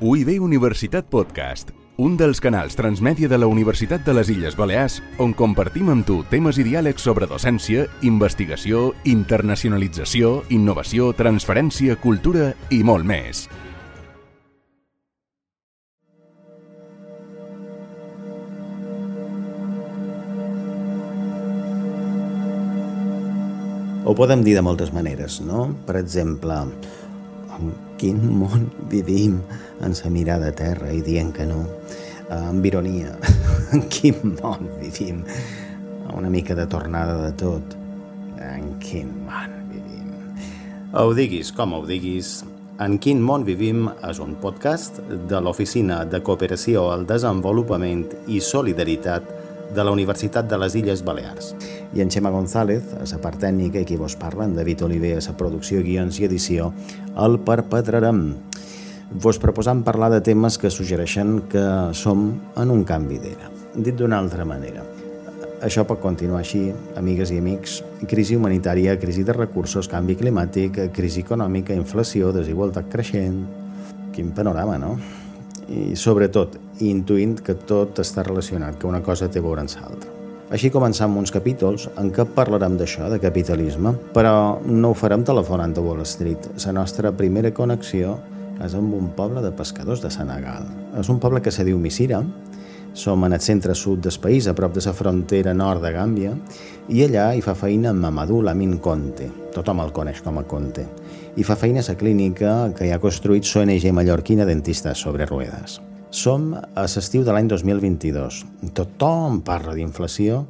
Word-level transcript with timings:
UIB 0.00 0.36
Universitat 0.38 1.08
Podcast, 1.10 1.72
un 1.98 2.12
dels 2.14 2.38
canals 2.38 2.76
transmèdia 2.78 3.26
de 3.26 3.34
la 3.34 3.48
Universitat 3.50 4.04
de 4.06 4.12
les 4.14 4.28
Illes 4.30 4.54
Balears 4.54 5.00
on 5.18 5.32
compartim 5.34 5.88
amb 5.90 6.06
tu 6.06 6.20
temes 6.30 6.60
i 6.62 6.66
diàlegs 6.68 7.02
sobre 7.02 7.26
docència, 7.26 7.88
investigació, 8.06 8.92
internacionalització, 9.10 10.44
innovació, 10.54 11.10
transferència, 11.18 11.96
cultura 11.98 12.52
i 12.70 12.84
molt 12.86 13.10
més. 13.10 13.48
Ho 24.06 24.14
podem 24.14 24.46
dir 24.46 24.54
de 24.54 24.62
moltes 24.62 24.94
maneres, 24.94 25.42
no? 25.42 25.66
Per 25.90 25.98
exemple, 25.98 26.62
en 27.58 27.72
quin 27.98 28.20
món 28.38 28.68
vivim? 28.90 29.40
En 29.84 29.94
sa 29.94 30.10
mirada 30.10 30.52
a 30.52 30.56
terra 30.56 30.92
i 30.94 31.02
dient 31.04 31.32
que 31.34 31.46
no, 31.46 31.64
amb 32.34 32.66
ironia, 32.66 33.14
en 33.74 33.86
quin 33.92 34.36
món 34.38 34.68
vivim, 34.80 35.24
una 36.14 36.30
mica 36.30 36.54
de 36.54 36.66
tornada 36.66 37.18
de 37.24 37.32
tot, 37.38 37.76
en 38.42 38.70
quin 38.82 39.10
món 39.26 39.56
vivim. 39.72 40.14
Ho 40.94 41.10
diguis 41.16 41.52
com 41.52 41.74
ho 41.76 41.82
diguis, 41.86 42.42
en 42.78 42.98
quin 43.02 43.22
món 43.24 43.44
vivim 43.46 43.88
és 44.06 44.20
un 44.22 44.36
podcast 44.38 45.00
de 45.30 45.42
l'Oficina 45.42 46.04
de 46.06 46.22
Cooperació 46.22 46.88
al 46.92 47.06
Desenvolupament 47.08 48.06
i 48.30 48.38
Solidaritat 48.44 49.37
de 49.74 49.84
la 49.84 49.92
Universitat 49.92 50.48
de 50.48 50.58
les 50.58 50.74
Illes 50.78 51.02
Balears. 51.04 51.54
I 51.94 52.02
en 52.04 52.10
Xema 52.10 52.30
González, 52.30 52.84
a 52.96 53.04
la 53.04 53.20
part 53.22 53.40
tècnica, 53.42 53.80
i 53.80 53.88
qui 53.88 53.96
vos 53.96 54.16
parla, 54.16 54.44
en 54.44 54.56
David 54.56 54.84
Oliver, 54.84 55.16
a 55.18 55.24
la 55.24 55.36
producció, 55.36 55.82
guions 55.82 56.20
i 56.20 56.28
edició, 56.28 56.72
el 57.16 57.38
perpetrarem. 57.40 58.22
Vos 59.10 59.38
proposam 59.40 59.82
parlar 59.84 60.10
de 60.12 60.20
temes 60.20 60.58
que 60.58 60.70
suggereixen 60.70 61.42
que 61.48 61.64
som 61.92 62.30
en 62.56 62.70
un 62.70 62.84
canvi 62.84 63.18
d'era. 63.18 63.48
Dit 63.74 63.96
d'una 63.96 64.18
altra 64.18 64.44
manera, 64.44 64.84
això 65.58 65.82
pot 65.82 65.98
continuar 65.98 66.44
així, 66.44 66.68
amigues 66.96 67.32
i 67.34 67.38
amics. 67.40 67.80
Crisi 68.06 68.36
humanitària, 68.38 68.94
crisi 69.00 69.24
de 69.26 69.34
recursos, 69.34 69.88
canvi 69.90 70.14
climàtic, 70.14 70.84
crisi 70.94 71.24
econòmica, 71.26 71.74
inflació, 71.74 72.32
desigualtat 72.32 72.90
creixent... 72.92 73.42
Quin 74.14 74.32
panorama, 74.34 74.74
no? 74.82 74.96
I 75.68 75.96
sobretot, 75.96 76.56
intuint 76.80 77.36
que 77.44 77.54
tot 77.68 77.98
està 78.00 78.24
relacionat, 78.24 78.78
que 78.80 78.88
una 78.88 79.02
cosa 79.04 79.28
té 79.28 79.42
a 79.42 79.44
veure 79.44 79.64
amb 79.64 79.74
l'altra. 79.76 80.14
Així 80.48 80.70
començam 80.72 81.12
uns 81.20 81.28
capítols 81.28 81.90
en 82.00 82.08
què 82.08 82.24
parlarem 82.32 82.78
d'això, 82.80 83.10
de 83.12 83.18
capitalisme, 83.20 83.92
però 84.16 84.32
no 84.64 84.94
ho 84.94 84.96
farem 84.96 85.26
telefonant 85.28 85.76
a 85.76 85.84
Wall 85.84 86.00
Street. 86.08 86.48
La 86.64 86.72
nostra 86.72 87.12
primera 87.12 87.52
connexió 87.52 88.14
és 88.64 88.74
amb 88.74 88.94
un 88.96 89.10
poble 89.16 89.42
de 89.44 89.52
pescadors 89.52 90.00
de 90.00 90.10
Senegal. 90.10 90.64
És 90.96 91.10
un 91.12 91.20
poble 91.20 91.42
que 91.44 91.52
se 91.52 91.66
diu 91.68 91.76
Misira, 91.78 92.22
som 92.98 93.24
en 93.28 93.36
el 93.36 93.44
centre 93.44 93.74
sud 93.76 94.00
del 94.02 94.16
país, 94.22 94.48
a 94.48 94.54
prop 94.56 94.72
de 94.74 94.82
la 94.86 94.96
frontera 94.96 95.52
nord 95.54 95.84
de 95.84 95.92
Gàmbia, 95.92 96.32
i 96.88 97.04
allà 97.04 97.34
hi 97.34 97.44
fa 97.44 97.54
feina 97.54 97.92
Mamadou 97.92 98.40
Lamin 98.42 98.78
Conte, 98.82 99.28
tothom 99.54 99.84
el 99.84 99.92
coneix 99.92 100.24
com 100.24 100.40
a 100.40 100.46
Conte, 100.48 100.86
i 101.38 101.44
fa 101.46 101.54
feina 101.54 101.78
a 101.86 101.94
clínica 101.94 102.52
que 102.74 102.88
hi 102.88 102.90
ha 102.90 102.98
construït 102.98 103.46
l'ONG 103.46 103.84
mallorquina 103.94 104.46
Dentistes 104.48 104.98
sobre 104.98 105.26
Ruedes. 105.28 105.76
Som 106.10 106.48
a 106.58 106.82
l'estiu 106.82 107.22
de 107.22 107.30
l'any 107.30 107.46
2022. 107.46 108.40
Tothom 108.74 109.38
parla 109.46 109.76
d'inflació 109.76 110.40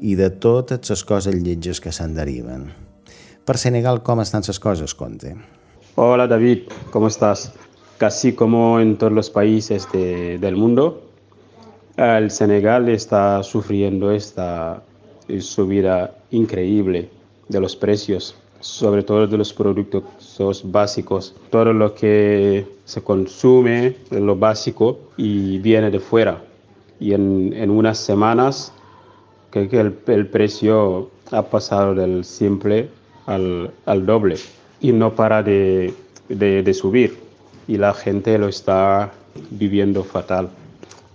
i 0.00 0.16
de 0.18 0.32
totes 0.42 0.90
les 0.90 1.04
coses 1.06 1.38
lletges 1.38 1.78
que 1.78 1.92
se'n 1.94 2.16
deriven. 2.18 2.66
Per 3.46 3.54
Senegal, 3.54 4.02
com 4.02 4.18
estan 4.18 4.42
les 4.48 4.58
coses, 4.58 4.96
Conte? 4.98 5.36
Hola 5.94 6.26
David, 6.26 6.66
¿cómo 6.90 7.06
estás? 7.06 7.52
Casi 7.98 8.32
como 8.32 8.80
en 8.80 8.96
todos 8.98 9.12
los 9.12 9.30
países 9.30 9.86
de, 9.92 10.38
del 10.38 10.56
mundo, 10.56 11.04
el 11.96 12.32
Senegal 12.32 12.88
está 12.88 13.44
sufriendo 13.44 14.10
esta 14.10 14.82
subida 15.38 16.16
increíble 16.32 17.10
de 17.48 17.60
los 17.60 17.76
precios, 17.76 18.34
sobre 18.62 19.02
todo 19.02 19.26
de 19.26 19.36
los 19.36 19.52
productos 19.52 20.02
básicos. 20.64 21.34
Todo 21.50 21.72
lo 21.72 21.94
que 21.94 22.66
se 22.84 23.02
consume, 23.02 23.96
lo 24.10 24.36
básico, 24.36 24.98
y 25.16 25.58
viene 25.58 25.90
de 25.90 26.00
fuera. 26.00 26.42
Y 27.00 27.14
en, 27.14 27.52
en 27.54 27.70
unas 27.70 27.98
semanas, 27.98 28.72
que 29.50 29.68
el, 29.70 29.98
el, 30.06 30.26
precio 30.28 31.10
ha 31.30 31.42
pasado 31.42 31.94
del 31.94 32.24
simple 32.24 32.88
al, 33.26 33.70
al 33.86 34.06
doble 34.06 34.36
y 34.80 34.92
no 34.92 35.14
para 35.14 35.42
de, 35.42 35.92
de, 36.28 36.62
de 36.62 36.74
subir. 36.74 37.18
Y 37.68 37.76
la 37.76 37.92
gente 37.92 38.38
lo 38.38 38.48
está 38.48 39.12
viviendo 39.50 40.04
fatal 40.04 40.48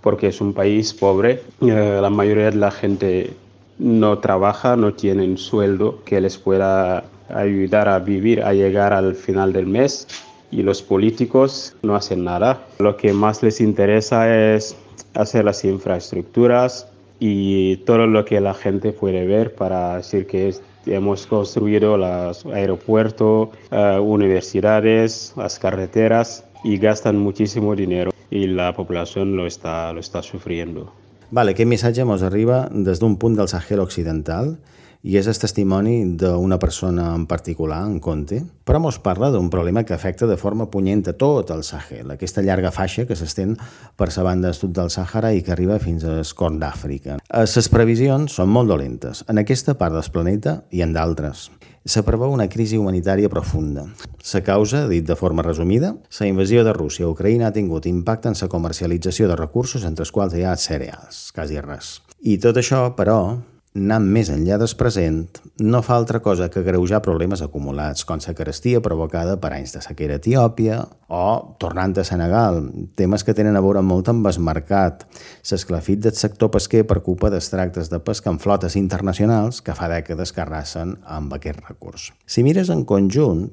porque 0.00 0.28
es 0.28 0.40
un 0.40 0.52
país 0.52 0.94
pobre. 0.94 1.42
Eh, 1.60 1.98
la 2.00 2.10
mayoría 2.10 2.50
de 2.50 2.56
la 2.56 2.70
gente 2.70 3.34
no 3.78 4.18
trabaja, 4.18 4.76
no 4.76 4.94
tienen 4.94 5.38
sueldo 5.38 6.02
que 6.04 6.20
les 6.20 6.38
pueda 6.38 7.04
ayudar 7.28 7.88
a 7.88 7.98
vivir, 7.98 8.42
a 8.42 8.52
llegar 8.52 8.92
al 8.92 9.14
final 9.14 9.52
del 9.52 9.66
mes 9.66 10.06
y 10.50 10.62
los 10.62 10.82
políticos 10.82 11.74
no 11.82 11.94
hacen 11.94 12.24
nada. 12.24 12.66
Lo 12.78 12.96
que 12.96 13.12
más 13.12 13.42
les 13.42 13.60
interesa 13.60 14.34
es 14.54 14.76
hacer 15.14 15.44
las 15.44 15.64
infraestructuras 15.64 16.88
y 17.20 17.76
todo 17.78 18.06
lo 18.06 18.24
que 18.24 18.40
la 18.40 18.54
gente 18.54 18.92
puede 18.92 19.26
ver 19.26 19.54
para 19.54 19.96
decir 19.96 20.26
que 20.26 20.54
hemos 20.86 21.26
construido 21.26 21.96
los 21.96 22.46
aeropuertos, 22.46 23.48
uh, 23.70 24.00
universidades, 24.00 25.34
las 25.36 25.58
carreteras 25.58 26.44
y 26.64 26.78
gastan 26.78 27.18
muchísimo 27.18 27.74
dinero 27.74 28.10
y 28.30 28.46
la 28.46 28.74
población 28.74 29.36
lo 29.36 29.46
está, 29.46 29.92
lo 29.92 30.00
está 30.00 30.22
sufriendo. 30.22 30.92
Vale, 31.30 31.52
aquest 31.52 31.68
missatge 31.68 32.00
ens 32.00 32.22
arriba 32.24 32.70
des 32.72 33.02
d'un 33.02 33.18
punt 33.20 33.34
del 33.36 33.50
Sahel 33.52 33.82
occidental 33.82 34.54
i 35.02 35.16
és 35.18 35.28
el 35.30 35.38
testimoni 35.38 36.16
d'una 36.18 36.58
persona 36.58 37.12
en 37.14 37.26
particular, 37.30 37.84
en 37.86 37.98
Conte, 38.02 38.40
però 38.66 38.80
mos 38.82 38.98
parla 38.98 39.30
d'un 39.30 39.50
problema 39.50 39.84
que 39.86 39.94
afecta 39.94 40.26
de 40.26 40.36
forma 40.36 40.68
punyent 40.70 41.06
a 41.08 41.14
tot 41.14 41.52
el 41.54 41.62
Sahel, 41.62 42.10
aquesta 42.10 42.42
llarga 42.42 42.72
faixa 42.74 43.06
que 43.06 43.16
s'estén 43.16 43.54
per 43.96 44.10
la 44.16 44.26
banda 44.26 44.52
sud 44.52 44.74
del 44.76 44.90
Sàhara 44.90 45.32
i 45.34 45.42
que 45.42 45.54
arriba 45.54 45.78
fins 45.78 46.04
al 46.04 46.24
Corn 46.34 46.58
d'Àfrica. 46.58 47.18
Les 47.30 47.70
previsions 47.70 48.34
són 48.34 48.50
molt 48.50 48.68
dolentes 48.68 49.24
en 49.28 49.38
aquesta 49.38 49.78
part 49.78 49.94
del 49.94 50.10
planeta 50.12 50.62
i 50.70 50.82
en 50.82 50.92
d'altres. 50.96 51.48
Se 51.88 52.02
preveu 52.04 52.34
una 52.34 52.48
crisi 52.52 52.76
humanitària 52.76 53.30
profunda. 53.32 53.86
La 54.34 54.40
causa, 54.44 54.82
dit 54.90 55.06
de 55.06 55.16
forma 55.16 55.42
resumida, 55.46 55.94
la 56.18 56.26
invasió 56.26 56.64
de 56.64 56.74
Rússia 56.74 57.06
a 57.06 57.12
Ucraïna 57.14 57.48
ha 57.48 57.54
tingut 57.54 57.86
impacte 57.86 58.28
en 58.28 58.36
la 58.36 58.48
comercialització 58.48 59.28
de 59.28 59.36
recursos 59.36 59.86
entre 59.88 60.04
els 60.04 60.12
quals 60.12 60.34
hi 60.34 60.44
ha 60.44 60.56
cereals, 60.56 61.30
quasi 61.32 61.62
res. 61.64 62.02
I 62.20 62.36
tot 62.42 62.58
això, 62.60 62.82
però, 62.98 63.38
anant 63.78 64.06
més 64.10 64.28
enllà 64.32 64.58
del 64.60 64.70
present, 64.78 65.38
no 65.64 65.80
fa 65.82 65.96
altra 65.96 66.20
cosa 66.24 66.48
que 66.52 66.62
greujar 66.66 67.00
problemes 67.04 67.42
acumulats, 67.44 68.04
com 68.04 68.20
la 68.20 68.34
carestia 68.34 68.80
provocada 68.84 69.36
per 69.40 69.52
anys 69.56 69.74
de 69.76 69.82
sequera 69.84 70.18
a 70.18 70.22
Etiòpia 70.22 70.78
o, 71.08 71.56
tornant 71.58 71.96
a 71.98 72.04
Senegal, 72.04 72.60
temes 72.98 73.24
que 73.24 73.34
tenen 73.34 73.56
a 73.56 73.62
veure 73.64 73.82
molt 73.82 74.10
amb 74.12 74.26
el 74.26 74.40
mercat. 74.40 75.06
L'esclafit 75.50 76.02
del 76.04 76.16
sector 76.18 76.50
pesquer 76.50 76.84
preocupa 76.86 77.30
dels 77.30 77.50
tractes 77.50 77.90
de 77.90 78.00
pesca 78.00 78.30
en 78.30 78.38
flotes 78.38 78.76
internacionals 78.76 79.62
que 79.62 79.74
fa 79.74 79.88
dècades 79.88 80.32
que 80.32 80.44
arrasen 80.44 80.98
amb 81.06 81.32
aquest 81.34 81.62
recurs. 81.68 82.10
Si 82.26 82.42
mires 82.42 82.68
en 82.74 82.84
conjunt, 82.84 83.48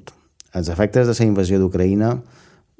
els 0.56 0.68
efectes 0.72 1.06
de 1.06 1.14
la 1.18 1.30
invasió 1.30 1.60
d'Ucraïna 1.60 2.16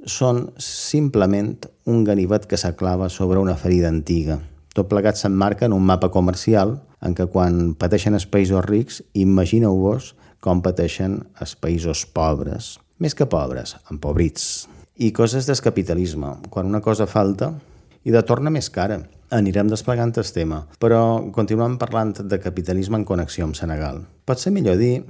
són 0.06 0.50
simplement 0.62 1.56
un 1.86 2.04
ganivet 2.04 2.46
que 2.46 2.58
s'aclava 2.60 3.08
sobre 3.08 3.40
una 3.42 3.56
ferida 3.56 3.88
antiga. 3.88 4.38
Tot 4.76 4.90
plegat 4.90 5.16
s'emmarca 5.16 5.64
en 5.64 5.72
un 5.72 5.86
mapa 5.88 6.10
comercial 6.12 6.74
en 7.00 7.14
què 7.16 7.24
quan 7.32 7.72
pateixen 7.80 8.12
els 8.18 8.26
països 8.28 8.60
rics, 8.66 9.00
imagineu-vos 9.16 10.10
com 10.44 10.60
pateixen 10.60 11.22
els 11.40 11.54
països 11.56 12.04
pobres. 12.12 12.74
Més 13.00 13.16
que 13.16 13.24
pobres, 13.24 13.72
empobrits. 13.92 14.66
I 15.00 15.14
coses 15.16 15.48
del 15.48 15.62
capitalisme. 15.64 16.34
Quan 16.52 16.68
una 16.68 16.82
cosa 16.84 17.08
falta, 17.08 17.54
i 18.04 18.12
de 18.12 18.22
torna 18.22 18.52
més 18.52 18.68
cara. 18.70 19.00
Anirem 19.32 19.72
desplegant 19.72 20.12
el 20.14 20.28
tema, 20.30 20.60
però 20.78 21.00
continuem 21.34 21.80
parlant 21.80 22.12
de 22.20 22.38
capitalisme 22.38 23.00
en 23.00 23.08
connexió 23.08 23.48
amb 23.48 23.56
Senegal. 23.58 24.04
Pot 24.28 24.44
ser 24.44 24.52
millor 24.54 24.76
dir, 24.78 25.00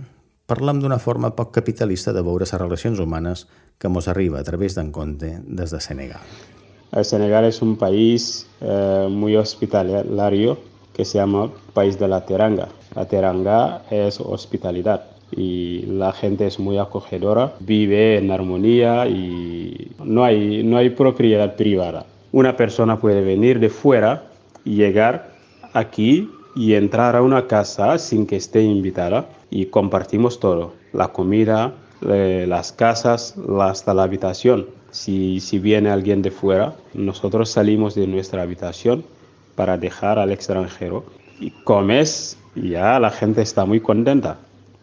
parlem 0.46 0.78
d'una 0.80 1.02
forma 1.02 1.34
poc 1.36 1.52
capitalista 1.58 2.14
de 2.14 2.22
veure 2.22 2.46
les 2.46 2.54
relacions 2.54 3.02
humanes 3.02 3.48
que 3.78 3.90
mos 3.90 4.08
arriba 4.08 4.40
a 4.40 4.46
través 4.46 4.78
d'en 4.78 4.94
Conte 4.94 5.40
des 5.42 5.74
de 5.74 5.82
Senegal. 5.82 6.55
El 6.96 7.04
Senegal 7.04 7.44
es 7.44 7.60
un 7.60 7.76
país 7.76 8.48
eh, 8.62 9.06
muy 9.10 9.36
hospitalario 9.36 10.56
que 10.94 11.04
se 11.04 11.18
llama 11.18 11.50
País 11.74 11.98
de 11.98 12.08
la 12.08 12.24
Teranga. 12.24 12.68
La 12.94 13.04
Teranga 13.04 13.82
es 13.90 14.18
hospitalidad 14.18 15.04
y 15.30 15.82
la 15.82 16.12
gente 16.12 16.46
es 16.46 16.58
muy 16.58 16.78
acogedora, 16.78 17.52
vive 17.60 18.16
en 18.16 18.30
armonía 18.30 19.06
y 19.08 19.92
no 20.02 20.24
hay, 20.24 20.62
no 20.62 20.78
hay 20.78 20.88
propiedad 20.88 21.54
privada. 21.54 22.06
Una 22.32 22.56
persona 22.56 22.98
puede 22.98 23.20
venir 23.20 23.60
de 23.60 23.68
fuera 23.68 24.30
y 24.64 24.76
llegar 24.76 25.32
aquí 25.74 26.30
y 26.54 26.72
entrar 26.72 27.14
a 27.14 27.20
una 27.20 27.46
casa 27.46 27.98
sin 27.98 28.26
que 28.26 28.36
esté 28.36 28.62
invitada 28.62 29.28
y 29.50 29.66
compartimos 29.66 30.40
todo, 30.40 30.72
la 30.94 31.08
comida, 31.08 31.74
eh, 32.08 32.46
las 32.48 32.72
casas 32.72 33.34
hasta 33.60 33.92
la 33.92 34.04
habitación. 34.04 34.64
Si, 34.96 35.40
si 35.40 35.58
viene 35.58 35.90
alguien 35.90 36.22
de 36.22 36.30
fuera, 36.30 36.74
nosotros 36.94 37.50
salimos 37.50 37.94
de 37.94 38.06
nuestra 38.06 38.40
habitación 38.40 39.04
para 39.54 39.76
dejar 39.76 40.18
al 40.18 40.32
extranjero. 40.32 41.04
Y 41.38 41.50
comes, 41.64 42.38
ya 42.54 42.98
la 42.98 43.10
gente 43.10 43.42
está 43.42 43.66
muy 43.66 43.80
contenta. 43.80 44.38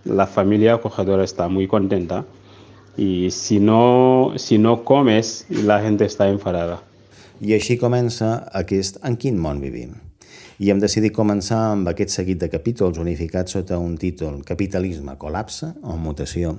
La 0.05 0.27
familia 0.27 0.75
acogedora 0.75 1.23
está 1.23 1.47
muy 1.47 1.67
contenta. 1.67 2.25
Y 2.95 3.31
si 3.31 3.59
no, 3.59 4.33
si 4.35 4.59
no 4.59 4.83
comes, 4.83 5.47
la 5.49 5.81
gente 5.81 6.05
està 6.05 6.29
enfadada. 6.29 6.83
I 7.41 7.57
així 7.57 7.75
comença 7.81 8.27
aquest 8.53 9.01
En 9.03 9.17
quin 9.17 9.39
món? 9.41 9.59
I 10.61 10.69
hem 10.69 10.81
decidit 10.81 11.15
començar 11.15 11.59
amb 11.71 11.89
aquest 11.89 12.13
seguit 12.13 12.37
de 12.41 12.49
capítols 12.51 12.99
unificats 13.01 13.55
sota 13.57 13.79
un 13.81 13.95
títol 13.97 14.41
Capitalisme, 14.45 15.15
col·lapse 15.17 15.71
o 15.81 15.97
mutació. 15.97 16.57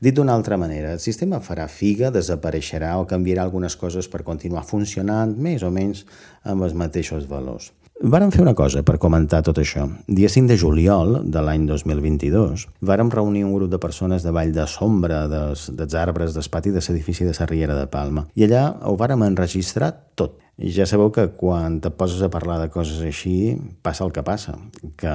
Dit 0.00 0.18
d'una 0.18 0.36
altra 0.36 0.58
manera, 0.60 0.92
el 0.92 1.00
sistema 1.00 1.40
farà 1.40 1.68
figa, 1.68 2.12
desapareixerà 2.12 2.96
o 3.00 3.08
canviarà 3.08 3.46
algunes 3.48 3.76
coses 3.80 4.08
per 4.12 4.26
continuar 4.26 4.66
funcionant 4.68 5.36
més 5.38 5.64
o 5.64 5.72
menys 5.72 6.04
amb 6.44 6.68
els 6.68 6.76
mateixos 6.76 7.28
valors. 7.30 7.72
Vàrem 8.00 8.30
fer 8.32 8.40
una 8.40 8.54
cosa 8.56 8.80
per 8.80 8.94
comentar 8.96 9.42
tot 9.44 9.58
això. 9.60 9.82
Dia 10.08 10.30
5 10.32 10.48
de 10.48 10.56
juliol 10.56 11.18
de 11.28 11.42
l'any 11.44 11.66
2022 11.68 12.62
vàrem 12.80 13.10
reunir 13.12 13.42
un 13.44 13.52
grup 13.52 13.68
de 13.68 13.80
persones 13.82 14.24
de 14.24 14.32
Vall 14.32 14.54
de 14.56 14.64
Sombra, 14.64 15.26
des, 15.28 15.66
dels 15.76 15.96
arbres 16.00 16.32
del 16.32 16.48
pati 16.48 16.72
de 16.72 16.80
l'edifici 16.80 17.28
de 17.28 17.34
Sarriera 17.36 17.76
de 17.76 17.84
Palma. 17.92 18.24
I 18.40 18.48
allà 18.48 18.62
ho 18.88 18.96
vàrem 18.96 19.26
enregistrar 19.28 19.92
tot. 20.16 20.40
I 20.60 20.70
ja 20.76 20.84
sabeu 20.84 21.08
que 21.08 21.24
quan 21.32 21.78
te 21.80 21.88
poses 21.88 22.20
a 22.20 22.28
parlar 22.28 22.58
de 22.60 22.68
coses 22.68 23.00
així, 23.00 23.56
passa 23.80 24.04
el 24.04 24.12
que 24.12 24.24
passa, 24.26 24.58
que 25.00 25.12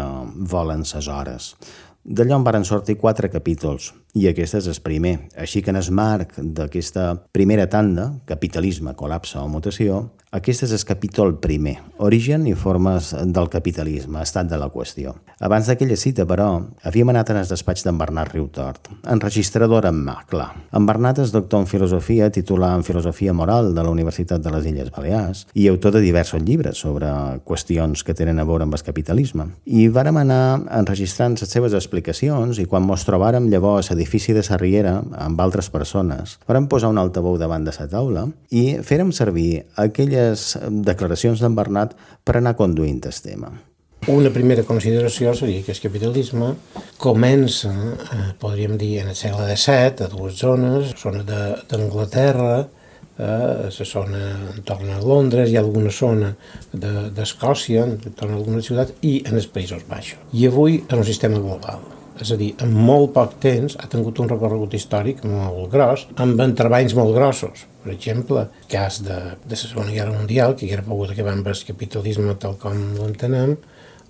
volen 0.53 0.81
ses 0.89 1.05
hores. 1.05 1.51
D'allò 2.05 2.39
en 2.39 2.47
varen 2.47 2.65
sortir 2.65 2.97
quatre 2.97 3.29
capítols, 3.29 3.91
i 4.15 4.29
aquest 4.31 4.55
és 4.61 4.69
el 4.71 4.79
primer. 4.83 5.17
Així 5.37 5.61
que 5.61 5.73
en 5.73 5.79
el 5.81 5.91
marc 5.91 6.37
d'aquesta 6.39 7.07
primera 7.35 7.67
tanda, 7.69 8.13
capitalisme, 8.25 8.95
col·lapse 8.95 9.37
o 9.41 9.47
mutació, 9.51 10.05
aquest 10.35 10.65
és 10.65 10.71
el 10.75 10.81
capítol 10.83 11.37
primer, 11.39 11.77
origen 12.03 12.43
i 12.49 12.55
formes 12.59 13.13
del 13.31 13.45
capitalisme, 13.47 14.19
estat 14.19 14.49
de 14.51 14.57
la 14.59 14.67
qüestió. 14.67 15.13
Abans 15.39 15.69
d'aquella 15.69 15.95
cita, 15.95 16.25
però, 16.27 16.49
havíem 16.83 17.11
anat 17.13 17.29
en 17.31 17.37
el 17.39 17.47
despatx 17.47 17.85
d'en 17.85 17.95
Bernat 17.95 18.33
Riutort, 18.33 18.89
enregistrador 19.13 19.87
en 19.87 20.01
mà, 20.03 20.17
clar. 20.27 20.49
En 20.75 20.83
Bernat 20.89 21.21
és 21.23 21.31
doctor 21.31 21.63
en 21.63 21.69
filosofia, 21.71 22.27
titular 22.35 22.73
en 22.75 22.83
filosofia 22.83 23.31
moral 23.31 23.71
de 23.77 23.85
la 23.85 23.93
Universitat 23.93 24.43
de 24.43 24.51
les 24.51 24.67
Illes 24.67 24.91
Balears 24.91 25.45
i 25.53 25.69
autor 25.71 25.95
de 25.95 26.03
diversos 26.03 26.43
llibres 26.43 26.83
sobre 26.83 27.07
qüestions 27.47 28.03
que 28.03 28.17
tenen 28.17 28.39
a 28.39 28.47
veure 28.47 28.67
amb 28.67 28.75
el 28.75 28.83
capitalisme. 28.83 29.47
I 29.63 29.87
vàrem 29.87 30.19
anar 30.19 30.41
enregistrant 30.81 31.39
les 31.39 31.51
seves 31.51 31.77
explicacions 31.79 32.59
i 32.59 32.67
quan 32.67 32.83
mos 32.83 33.07
trobàrem 33.07 33.47
llavors 33.47 33.93
a 33.93 33.95
l'edifici 34.05 34.33
de 34.37 34.43
Sarriera 34.45 35.01
amb 35.17 35.39
altres 35.41 35.71
persones, 35.73 36.37
vàrem 36.45 36.67
posar 36.69 36.91
un 36.93 36.99
altaveu 37.01 37.39
davant 37.41 37.65
de 37.65 37.73
la 37.73 37.87
taula 37.89 38.27
i 38.51 38.77
fèrem 38.85 39.11
servir 39.11 39.65
aquelles 39.75 40.57
declaracions 40.85 41.41
d'en 41.41 41.55
Bernat 41.55 41.95
per 42.23 42.37
anar 42.37 42.55
conduint 42.55 43.01
el 43.03 43.17
tema. 43.21 43.49
Una 44.07 44.29
primera 44.29 44.61
consideració 44.61 45.33
seria 45.33 45.63
que 45.65 45.73
el 45.73 45.81
capitalisme 45.81 46.53
comença, 47.01 47.71
eh, 47.73 48.33
podríem 48.37 48.77
dir, 48.77 48.99
en 49.01 49.09
el 49.09 49.15
segle 49.15 49.49
XVII, 49.49 50.05
a 50.05 50.09
dues 50.13 50.37
zones, 50.37 50.93
la 50.93 51.01
zona 51.01 51.23
d'Anglaterra, 51.25 52.67
eh, 53.17 53.69
la 53.79 53.85
zona 53.85 54.21
entorn 54.53 54.93
a 54.93 55.01
Londres, 55.01 55.49
ha 55.49 55.59
alguna 55.59 55.89
zona 55.89 56.35
d'Escòcia, 56.71 57.87
de, 57.87 58.13
entorn 58.13 58.33
a 58.33 58.37
alguna 58.37 58.61
ciutat, 58.61 58.93
i 59.01 59.23
en 59.25 59.41
els 59.41 59.49
Països 59.49 59.81
Baixos. 59.89 60.21
I 60.33 60.45
avui 60.45 60.83
en 60.87 60.99
un 60.99 61.05
sistema 61.05 61.41
global. 61.41 61.81
És 62.21 62.31
a 62.31 62.37
dir, 62.39 62.53
en 62.63 62.71
molt 62.71 63.11
poc 63.15 63.35
temps 63.43 63.75
ha 63.81 63.89
tingut 63.91 64.19
un 64.23 64.29
recorregut 64.31 64.75
històric 64.77 65.23
molt 65.27 65.71
gros, 65.73 66.05
amb 66.21 66.39
entrebanys 66.43 66.95
molt 66.95 67.15
grossos. 67.17 67.65
Per 67.83 67.91
exemple, 67.93 68.45
el 68.47 68.69
cas 68.71 69.01
de, 69.05 69.17
de 69.43 69.53
la 69.53 69.61
Segona 69.61 69.93
Guerra 69.93 70.15
Mundial, 70.15 70.55
que 70.55 70.65
haguera 70.65 70.85
pogut 70.87 71.11
acabar 71.11 71.35
amb 71.35 71.49
el 71.51 71.63
capitalisme 71.67 72.37
tal 72.41 72.55
com 72.61 72.79
l'entenem, 72.97 73.57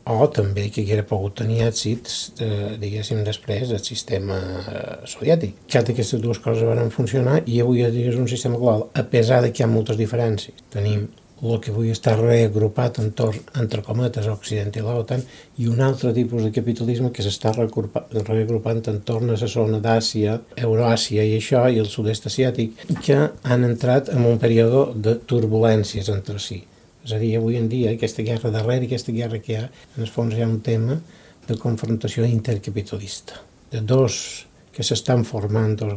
o 0.05 0.27
també 0.29 0.67
que 0.69 0.83
haguera 0.85 1.03
pogut 1.09 1.33
tenir 1.41 1.63
èxits, 1.65 2.17
eh, 2.45 2.75
diguéssim, 2.81 3.23
després 3.25 3.71
del 3.73 3.81
sistema 3.81 4.37
eh, 4.37 4.97
soviètic. 5.09 5.63
Cap 5.71 5.87
d'aquestes 5.87 6.21
dues 6.21 6.39
coses 6.43 6.67
van 6.69 6.93
funcionar 6.93 7.39
i 7.49 7.57
avui 7.63 7.81
és 7.81 8.19
un 8.21 8.29
sistema 8.29 8.59
global, 8.61 8.85
a 8.93 9.03
pesar 9.09 9.41
de 9.41 9.49
que 9.51 9.63
hi 9.63 9.65
ha 9.65 9.71
moltes 9.71 9.97
diferències. 9.97 10.61
Tenim 10.73 11.07
el 11.53 11.61
que 11.63 11.71
avui 11.73 11.91
està 11.93 12.15
reagrupat 12.17 12.99
entorn, 13.03 13.41
entre 13.61 13.83
cometes, 13.85 14.27
Occident 14.31 14.71
i 14.75 14.83
l'OTAN, 14.83 15.23
i 15.61 15.67
un 15.71 15.81
altre 15.85 16.13
tipus 16.15 16.45
de 16.45 16.51
capitalisme 16.55 17.11
que 17.13 17.25
s'està 17.25 17.51
reagrupant 17.55 18.81
entorn 18.91 19.33
a 19.33 19.37
la 19.39 19.49
zona 19.51 19.81
d'Àsia, 19.83 20.39
Euràsia 20.57 21.25
i 21.25 21.35
això, 21.37 21.65
i 21.69 21.81
el 21.81 21.91
sud-est 21.91 22.29
asiàtic, 22.31 22.85
que 23.05 23.19
han 23.43 23.67
entrat 23.67 24.09
en 24.13 24.25
un 24.25 24.39
període 24.41 24.87
de 24.95 25.17
turbulències 25.27 26.09
entre 26.13 26.39
si. 26.39 26.61
És 27.05 27.13
a 27.13 27.21
dir, 27.21 27.35
avui 27.37 27.59
en 27.59 27.69
dia, 27.69 27.93
aquesta 27.93 28.25
guerra 28.25 28.49
darrere, 28.53 28.87
aquesta 28.87 29.13
guerra 29.13 29.39
que 29.39 29.53
hi 29.53 29.59
ha, 29.59 29.69
en 29.95 30.07
el 30.07 30.09
fons 30.09 30.33
hi 30.33 30.41
ha 30.41 30.49
un 30.49 30.61
tema 30.65 30.97
de 31.45 31.57
confrontació 31.61 32.25
intercapitalista, 32.25 33.41
de 33.71 33.81
dos 33.85 34.44
que 34.75 34.83
s'estan 34.83 35.23
formant 35.27 35.77
dos 35.79 35.95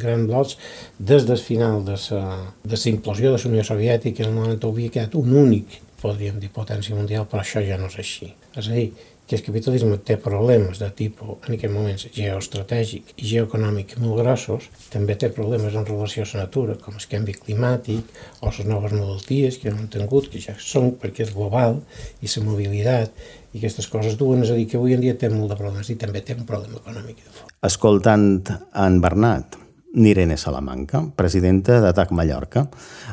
grans 0.00 0.28
blocs 0.30 0.56
des 0.98 1.26
del 1.28 1.38
final 1.38 1.84
de 1.84 1.98
la 2.08 2.80
implosió 2.92 3.30
de 3.30 3.36
la 3.36 3.50
Unió 3.50 3.64
Soviètica 3.64 4.24
en 4.24 4.30
el 4.30 4.38
moment 4.38 4.64
havia 4.70 4.94
quedat 4.94 5.14
un 5.20 5.36
únic, 5.44 5.78
podríem 6.00 6.40
dir, 6.40 6.50
potència 6.54 6.96
mundial, 6.96 7.28
però 7.28 7.44
això 7.44 7.62
ja 7.64 7.78
no 7.78 7.90
és 7.92 7.98
així. 8.00 8.32
És 8.56 8.68
a 8.68 8.72
dir, 8.72 8.90
que 9.28 9.36
el 9.36 9.42
capitalisme 9.44 9.98
té 10.08 10.16
problemes 10.16 10.78
de 10.80 10.88
tipus, 10.96 11.36
en 11.44 11.54
aquest 11.58 11.72
moments, 11.74 12.06
geoestratègic 12.14 13.12
i 13.20 13.26
geoeconòmic 13.28 13.92
molt 14.00 14.22
grossos, 14.22 14.70
també 14.88 15.18
té 15.20 15.28
problemes 15.36 15.76
en 15.76 15.84
relació 15.84 16.24
a 16.24 16.30
la 16.32 16.46
natura, 16.46 16.78
com 16.80 16.96
el 16.96 17.06
canvi 17.12 17.36
climàtic 17.36 18.08
o 18.40 18.48
les 18.48 18.64
noves 18.64 18.96
malalties 18.96 19.60
que 19.60 19.68
han 19.68 19.92
tingut, 19.92 20.30
que 20.32 20.40
ja 20.40 20.56
són 20.56 20.94
perquè 20.96 21.26
és 21.26 21.34
global, 21.36 21.82
i 22.24 22.32
la 22.32 22.46
mobilitat, 22.48 23.22
i 23.52 23.60
aquestes 23.60 23.92
coses 23.92 24.16
duen, 24.16 24.42
és 24.46 24.50
a 24.54 24.56
dir, 24.56 24.64
que 24.70 24.80
avui 24.80 24.96
en 24.96 25.04
dia 25.04 25.16
té 25.20 25.28
molt 25.28 25.52
de 25.52 25.60
problemes 25.60 25.92
i 25.92 26.00
també 26.00 26.24
té 26.24 26.36
un 26.38 26.48
problema 26.48 26.80
econòmic. 26.80 27.20
Escoltant 27.68 28.30
en 28.48 29.00
Bernat, 29.04 29.60
Nirene 29.94 30.36
Salamanca, 30.36 31.00
presidenta 31.16 31.78
d'ATAC 31.80 32.12
Mallorca. 32.12 32.66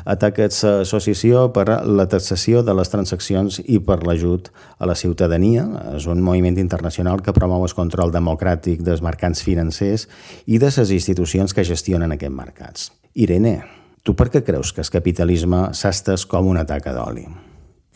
ATAC 0.04 0.42
és 0.44 0.58
l'associació 0.66 1.46
per 1.56 1.64
la 1.88 2.04
taxació 2.12 2.60
de 2.66 2.74
les 2.76 2.92
transaccions 2.92 3.58
i 3.64 3.80
per 3.80 4.02
l'ajut 4.04 4.50
a 4.78 4.88
la 4.90 4.94
ciutadania. 4.94 5.64
És 5.96 6.06
un 6.06 6.20
moviment 6.20 6.60
internacional 6.60 7.24
que 7.24 7.34
promou 7.36 7.64
el 7.64 7.74
control 7.74 8.12
democràtic 8.12 8.84
dels 8.84 9.02
mercats 9.02 9.42
financers 9.42 10.06
i 10.46 10.60
de 10.60 10.70
les 10.76 10.94
institucions 11.00 11.56
que 11.56 11.64
gestionen 11.64 12.12
aquests 12.12 12.36
mercats. 12.36 12.92
Irene, 13.14 13.62
tu 14.04 14.14
per 14.14 14.28
què 14.28 14.44
creus 14.44 14.74
que 14.76 14.84
el 14.84 14.92
capitalisme 14.92 15.70
s'ha 15.72 15.94
estès 15.96 16.28
com 16.28 16.46
una 16.46 16.68
taca 16.68 16.92
d'oli? 16.92 17.24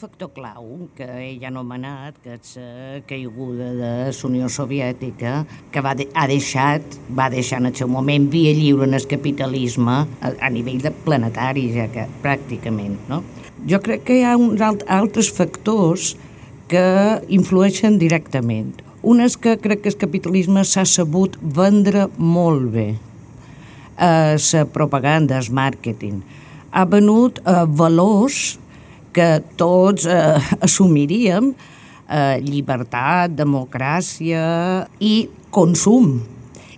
Factor 0.01 0.31
clau 0.33 0.89
que 0.97 1.05
ell 1.05 1.43
ha 1.45 1.51
anomenat, 1.51 2.17
que 2.25 2.37
és 2.39 2.55
la 2.57 3.01
caiguda 3.09 3.69
de 3.77 3.91
la 4.09 4.15
Unió 4.29 4.49
Soviètica, 4.49 5.45
que 5.73 5.83
va 5.85 5.93
de, 5.99 6.07
ha 6.17 6.25
deixat, 6.31 6.97
va 7.17 7.29
deixar 7.33 7.61
en 7.61 7.69
el 7.71 7.77
seu 7.77 7.91
moment 7.93 8.31
via 8.33 8.55
lliure 8.57 8.89
en 8.89 8.97
el 8.97 9.07
capitalisme 9.11 9.99
a, 10.01 10.31
a 10.33 10.51
nivell 10.53 10.81
de 10.85 10.93
planetari, 11.05 11.67
ja 11.75 11.89
que 11.93 12.07
pràcticament, 12.25 12.97
no? 13.11 13.21
Jo 13.69 13.83
crec 13.85 14.07
que 14.09 14.17
hi 14.21 14.25
ha 14.25 14.39
uns 14.41 14.63
alt, 14.65 14.87
altres 14.89 15.29
factors 15.37 16.15
que 16.71 16.87
influeixen 17.29 17.99
directament. 18.01 18.73
Un 19.03 19.21
és 19.25 19.37
que 19.37 19.59
crec 19.61 19.85
que 19.85 19.93
el 19.93 20.01
capitalisme 20.01 20.65
s'ha 20.65 20.87
sabut 20.89 21.37
vendre 21.41 22.07
molt 22.17 22.71
bé. 22.73 22.89
Eh, 24.01 24.37
la 24.41 24.65
propaganda, 24.73 25.37
el 25.41 25.53
màrqueting. 25.53 26.23
Ha 26.73 26.87
venut 26.89 27.41
eh, 27.45 27.65
valors 27.67 28.57
que 29.13 29.29
tots 29.61 30.07
eh, 30.07 30.39
assumiríem 30.61 31.53
eh, 32.11 32.41
llibertat, 32.45 33.35
democràcia 33.39 34.43
i 35.01 35.15
consum. 35.55 36.21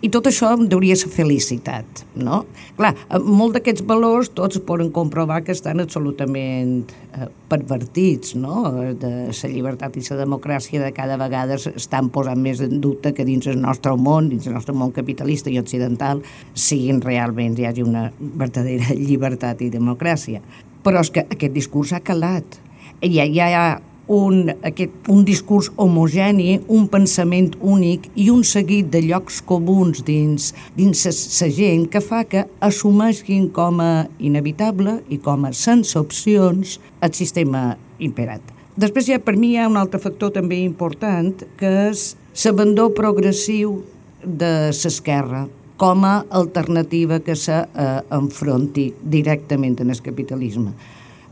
I 0.02 0.08
tot 0.10 0.26
això 0.26 0.48
hauria 0.50 0.96
ser 0.98 1.12
felicitat, 1.14 2.00
no? 2.18 2.40
Clar, 2.74 2.90
eh, 2.90 3.20
molt 3.22 3.54
d'aquests 3.54 3.84
valors 3.86 4.32
tots 4.34 4.58
poden 4.66 4.90
comprovar 4.90 5.44
que 5.46 5.54
estan 5.54 5.78
absolutament 5.78 6.90
eh, 7.14 7.28
pervertits, 7.52 8.34
no? 8.34 8.64
De 8.98 9.12
la 9.28 9.52
llibertat 9.52 10.00
i 10.00 10.02
la 10.08 10.18
democràcia 10.24 10.82
de 10.82 10.90
cada 10.96 11.20
vegada 11.20 11.54
estan 11.54 12.10
posant 12.10 12.42
més 12.42 12.64
en 12.66 12.80
dubte 12.82 13.14
que 13.14 13.28
dins 13.28 13.46
el 13.46 13.60
nostre 13.62 13.94
món, 13.94 14.32
dins 14.32 14.50
el 14.50 14.58
nostre 14.58 14.74
món 14.74 14.90
capitalista 14.90 15.54
i 15.54 15.60
occidental, 15.62 16.24
siguin 16.54 17.00
realment, 17.00 17.54
hi 17.58 17.70
hagi 17.70 17.86
una 17.86 18.08
verdadera 18.18 18.98
llibertat 19.06 19.62
i 19.62 19.70
democràcia 19.70 20.42
però 20.82 21.02
és 21.02 21.10
que 21.14 21.26
aquest 21.28 21.54
discurs 21.54 21.92
ha 21.92 22.02
calat. 22.04 22.58
Hi 23.02 23.18
ha, 23.20 23.26
hi 23.26 23.40
ha 23.40 23.64
un, 24.12 24.50
aquest, 24.62 24.92
un 25.08 25.24
discurs 25.24 25.70
homogeni, 25.76 26.58
un 26.68 26.88
pensament 26.90 27.52
únic 27.60 28.08
i 28.18 28.28
un 28.32 28.42
seguit 28.44 28.90
de 28.92 29.02
llocs 29.06 29.40
comuns 29.46 30.02
dins, 30.06 30.50
dins 30.76 31.04
sa 31.16 31.48
gent 31.48 31.86
que 31.90 32.02
fa 32.02 32.24
que 32.28 32.44
assumeixin 32.60 33.48
com 33.54 33.80
a 33.80 33.92
inevitable 34.18 35.00
i 35.08 35.20
com 35.22 35.46
a 35.46 35.52
sense 35.56 35.98
opcions 35.98 36.78
el 37.00 37.14
sistema 37.14 37.72
imperat. 37.98 38.42
Després 38.76 39.08
ja 39.08 39.20
per 39.20 39.36
mi 39.36 39.52
hi 39.52 39.62
ha 39.62 39.70
un 39.70 39.76
altre 39.76 40.00
factor 40.00 40.32
també 40.34 40.62
important 40.64 41.44
que 41.60 41.72
és 41.88 42.12
l'abandó 42.44 42.88
progressiu 42.96 43.82
de 44.22 44.70
l'esquerra 44.70 45.46
com 45.82 46.04
a 46.06 46.20
alternativa 46.30 47.18
que 47.26 47.34
s'enfronti 47.34 48.84
eh, 48.86 48.98
directament 49.02 49.80
en 49.82 49.90
el 49.90 49.98
capitalisme. 49.98 50.70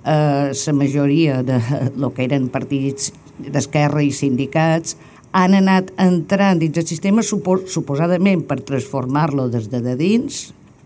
Eh, 0.03 0.51
la 0.51 0.73
majoria 0.75 1.45
de 1.47 1.61
lo 1.97 2.11
que 2.11 2.25
eren 2.27 2.49
partits 2.51 3.13
d'esquerra 3.39 4.03
i 4.03 4.11
sindicats 4.11 4.97
han 5.39 5.55
anat 5.55 5.93
entrant 6.03 6.59
dins 6.59 6.81
el 6.83 6.87
sistema 6.89 7.23
suposadament 7.23 8.43
per 8.49 8.59
transformar-lo 8.67 9.47
des 9.53 9.69
de, 9.71 9.79
de 9.85 9.95
dins, 9.95 10.41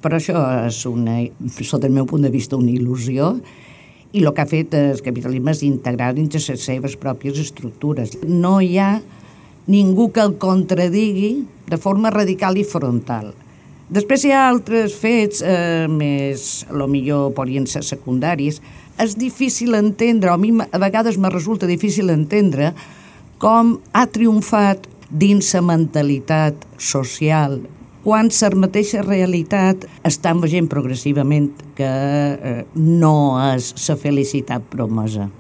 però 0.04 0.18
això 0.20 0.42
és, 0.66 0.82
una, 0.84 1.22
sota 1.64 1.88
el 1.88 1.96
meu 1.96 2.04
punt 2.04 2.26
de 2.26 2.32
vista, 2.34 2.60
una 2.60 2.74
il·lusió, 2.74 3.30
i 4.12 4.20
el 4.20 4.28
que 4.34 4.44
ha 4.44 4.50
fet 4.50 4.76
el 4.76 5.00
capitalisme 5.00 5.54
és 5.56 5.62
integrar 5.64 6.10
dins 6.12 6.36
les 6.36 6.66
seves 6.68 6.98
pròpies 7.00 7.40
estructures. 7.40 8.18
No 8.28 8.58
hi 8.60 8.76
ha 8.76 8.98
ningú 9.72 10.10
que 10.12 10.20
el 10.20 10.36
contradigui 10.36 11.46
de 11.64 11.80
forma 11.80 12.12
radical 12.12 12.60
i 12.60 12.66
frontal. 12.68 13.32
Després 13.92 14.24
hi 14.24 14.32
ha 14.32 14.46
altres 14.48 14.94
fets 14.96 15.42
eh, 15.44 15.84
més, 15.90 16.64
lo 16.72 16.88
millor 16.88 17.34
podrien 17.36 17.66
ser 17.68 17.84
secundaris. 17.84 18.62
És 19.00 19.16
difícil 19.18 19.76
entendre, 19.76 20.30
o 20.30 20.34
a 20.34 20.40
mi 20.40 20.54
a 20.54 20.80
vegades 20.80 21.18
me 21.20 21.30
resulta 21.32 21.68
difícil 21.68 22.12
entendre 22.14 22.72
com 23.42 23.76
ha 23.92 24.06
triomfat 24.08 24.86
dins 25.10 25.52
la 25.54 25.62
mentalitat 25.66 26.64
social 26.80 27.60
quan 28.04 28.28
la 28.28 28.50
mateixa 28.60 29.00
realitat 29.02 29.86
estan 30.04 30.40
veient 30.42 30.68
progressivament 30.68 31.48
que 31.76 31.88
eh, 31.88 32.64
no 32.76 33.40
és 33.54 33.72
la 33.88 33.96
felicitat 33.96 34.64
promesa. 34.68 35.30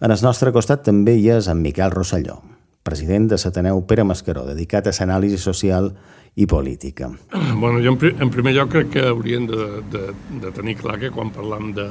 En 0.00 0.10
el 0.10 0.22
nostre 0.24 0.52
costat 0.52 0.86
també 0.86 1.18
hi 1.18 1.28
és 1.36 1.48
en 1.52 1.60
Miquel 1.60 1.92
Rosselló, 1.92 2.38
president 2.82 3.28
de 3.28 3.36
l'Ateneu 3.36 3.82
Pere 3.84 4.06
Mascaró, 4.08 4.46
dedicat 4.48 4.88
a 4.88 4.94
l'anàlisi 4.96 5.36
social 5.36 5.92
i 6.36 6.46
política. 6.46 7.10
Bueno, 7.58 7.80
jo 7.82 7.92
en, 7.92 7.98
pri 7.98 8.14
en 8.20 8.30
primer 8.30 8.54
lloc 8.54 8.70
crec 8.70 8.90
que 8.94 9.04
hauríem 9.08 9.46
de, 9.50 9.68
de, 9.90 10.04
de 10.42 10.50
tenir 10.54 10.76
clar 10.78 10.98
que 11.00 11.10
quan 11.10 11.32
parlam 11.34 11.72
de 11.74 11.88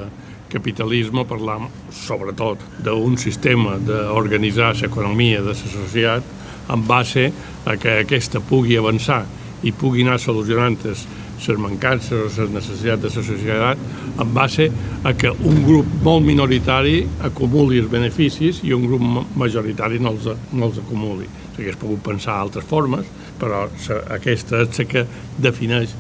capitalisme 0.48 1.26
parlam 1.28 1.68
sobretot 1.92 2.62
d'un 2.84 3.18
sistema 3.20 3.76
d'organitzar 3.78 4.74
l'economia 4.82 5.42
de 5.42 5.52
la 5.52 5.58
societat 5.60 6.24
en 6.70 6.88
base 6.88 7.32
a 7.66 7.76
que 7.76 8.00
aquesta 8.04 8.40
pugui 8.40 8.78
avançar 8.78 9.26
i 9.64 9.72
pugui 9.72 10.06
anar 10.06 10.20
solucionant 10.20 10.78
les 10.86 11.60
mancances 11.62 12.38
o 12.38 12.46
les 12.46 12.54
necessitats 12.54 13.02
de 13.02 13.10
la 13.10 13.26
societat 13.28 13.78
en 14.22 14.34
base 14.34 14.70
a 15.04 15.14
que 15.14 15.32
un 15.32 15.62
grup 15.66 15.86
molt 16.04 16.26
minoritari 16.26 17.02
acumuli 17.28 17.82
els 17.82 17.92
beneficis 17.92 18.64
i 18.64 18.74
un 18.74 18.88
grup 18.88 19.36
majoritari 19.38 20.00
no 20.00 20.16
els, 20.16 20.28
no 20.54 20.70
els 20.70 20.80
acumuli. 20.82 21.28
S'hagués 21.56 21.78
pogut 21.80 22.04
pensar 22.06 22.40
altres 22.40 22.66
formes, 22.66 23.06
però 23.40 23.66
aquesta 24.14 24.64
és 24.66 24.80
la 24.80 24.86
que 24.92 25.06
defineix 25.38 25.96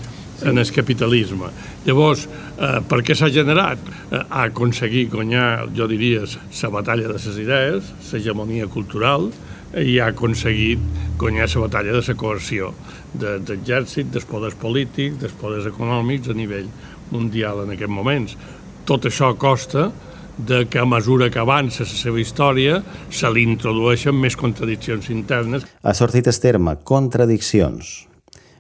en 0.45 0.57
el 0.57 0.71
capitalisme. 0.71 1.49
Llavors, 1.85 2.27
eh, 2.27 2.79
per 2.87 3.01
què 3.01 3.15
s'ha 3.15 3.29
generat? 3.33 3.79
Eh, 4.11 4.21
ha 4.29 4.43
aconseguit 4.43 5.09
guanyar, 5.09 5.69
jo 5.73 5.87
diria, 5.87 6.25
la 6.61 6.69
batalla 6.69 7.07
de 7.07 7.13
les 7.13 7.37
idees, 7.37 7.93
l'hegemonia 8.11 8.67
cultural, 8.67 9.31
i 9.75 9.99
ha 9.99 10.07
aconseguit 10.13 10.79
guanyar 11.17 11.49
la 11.53 11.61
batalla 11.61 11.91
de 11.91 12.03
la 12.07 12.15
coerció 12.15 12.73
de, 13.13 13.37
d'exèrcit, 13.39 14.11
dels 14.11 14.25
poders 14.25 14.55
polítics, 14.55 15.17
dels 15.19 15.33
poders 15.33 15.67
econòmics 15.67 16.29
a 16.29 16.33
nivell 16.33 16.69
mundial 17.11 17.63
en 17.63 17.73
aquests 17.73 17.93
moments. 17.93 18.37
Tot 18.85 19.05
això 19.09 19.33
costa 19.35 19.91
de 20.37 20.65
que 20.69 20.79
a 20.79 20.85
mesura 20.85 21.31
que 21.33 21.41
avança 21.41 21.85
la 21.85 21.93
seva 21.93 22.21
història 22.21 22.81
se 23.09 23.31
li 23.33 23.45
introdueixen 23.47 24.15
més 24.15 24.37
contradiccions 24.37 25.09
internes. 25.09 25.65
Ha 25.81 25.95
sortit 25.97 26.29
el 26.29 26.39
terme 26.43 26.77
contradiccions 26.85 28.07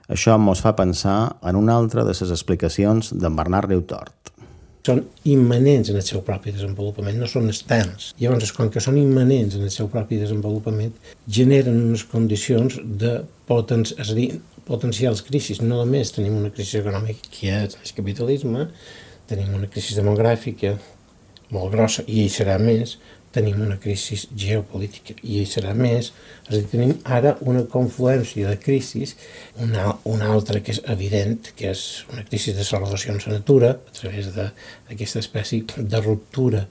això 0.07 0.37
ens 0.39 0.61
fa 0.63 0.71
pensar 0.75 1.17
en 1.43 1.57
una 1.59 1.75
altra 1.75 2.05
de 2.07 2.13
les 2.15 2.31
explicacions 2.31 3.11
d'en 3.11 3.35
Bernard 3.35 3.67
Riutort. 3.67 4.31
Són 4.87 5.01
immanents 5.27 5.89
en 5.91 5.97
el 5.99 6.05
seu 6.07 6.21
propi 6.23 6.53
desenvolupament, 6.55 7.17
no 7.19 7.27
són 7.27 7.49
estants. 7.51 8.13
Llavors, 8.21 8.53
com 8.55 8.69
que 8.71 8.79
són 8.79 8.95
immanents 9.01 9.57
en 9.57 9.65
el 9.67 9.73
seu 9.73 9.89
propi 9.91 10.21
desenvolupament, 10.21 10.93
generen 11.27 11.81
unes 11.89 12.05
condicions 12.07 12.79
de 13.01 13.17
poten 13.49 13.83
és 13.83 14.13
a 14.13 14.15
dir, 14.15 14.29
potencials 14.67 15.25
crisis. 15.27 15.59
No 15.59 15.81
només 15.81 16.13
tenim 16.15 16.39
una 16.39 16.53
crisi 16.55 16.79
econòmica 16.79 17.27
que 17.33 17.51
és 17.65 17.75
el 17.75 17.91
capitalisme, 17.99 18.69
tenim 19.27 19.59
una 19.59 19.67
crisi 19.67 19.97
demogràfica 19.99 20.77
molt 21.53 21.71
grossa, 21.73 22.03
i 22.07 22.23
hi 22.23 22.31
serà 22.31 22.57
més, 22.61 22.97
tenim 23.37 23.59
una 23.61 23.77
crisi 23.81 24.17
geopolítica 24.39 25.13
i 25.21 25.41
hi 25.41 25.45
serà 25.49 25.73
més, 25.77 26.11
és 26.47 26.49
a 26.49 26.55
dir, 26.55 26.63
tenim 26.71 26.93
ara 27.17 27.35
una 27.45 27.65
confluència 27.69 28.49
de 28.49 28.57
crisis, 28.63 29.15
una, 29.63 29.91
una 30.09 30.31
altra 30.33 30.61
que 30.63 30.73
és 30.73 30.81
evident, 30.93 31.51
que 31.57 31.69
és 31.73 31.83
una 32.13 32.25
crisi 32.27 32.55
de 32.55 32.63
les 32.63 32.73
relacions 32.73 33.27
a 33.27 33.35
natura, 33.35 33.75
a 33.77 33.99
través 33.99 34.31
d'aquesta 34.35 35.21
espècie 35.23 35.65
de 35.77 36.01
ruptura 36.01 36.65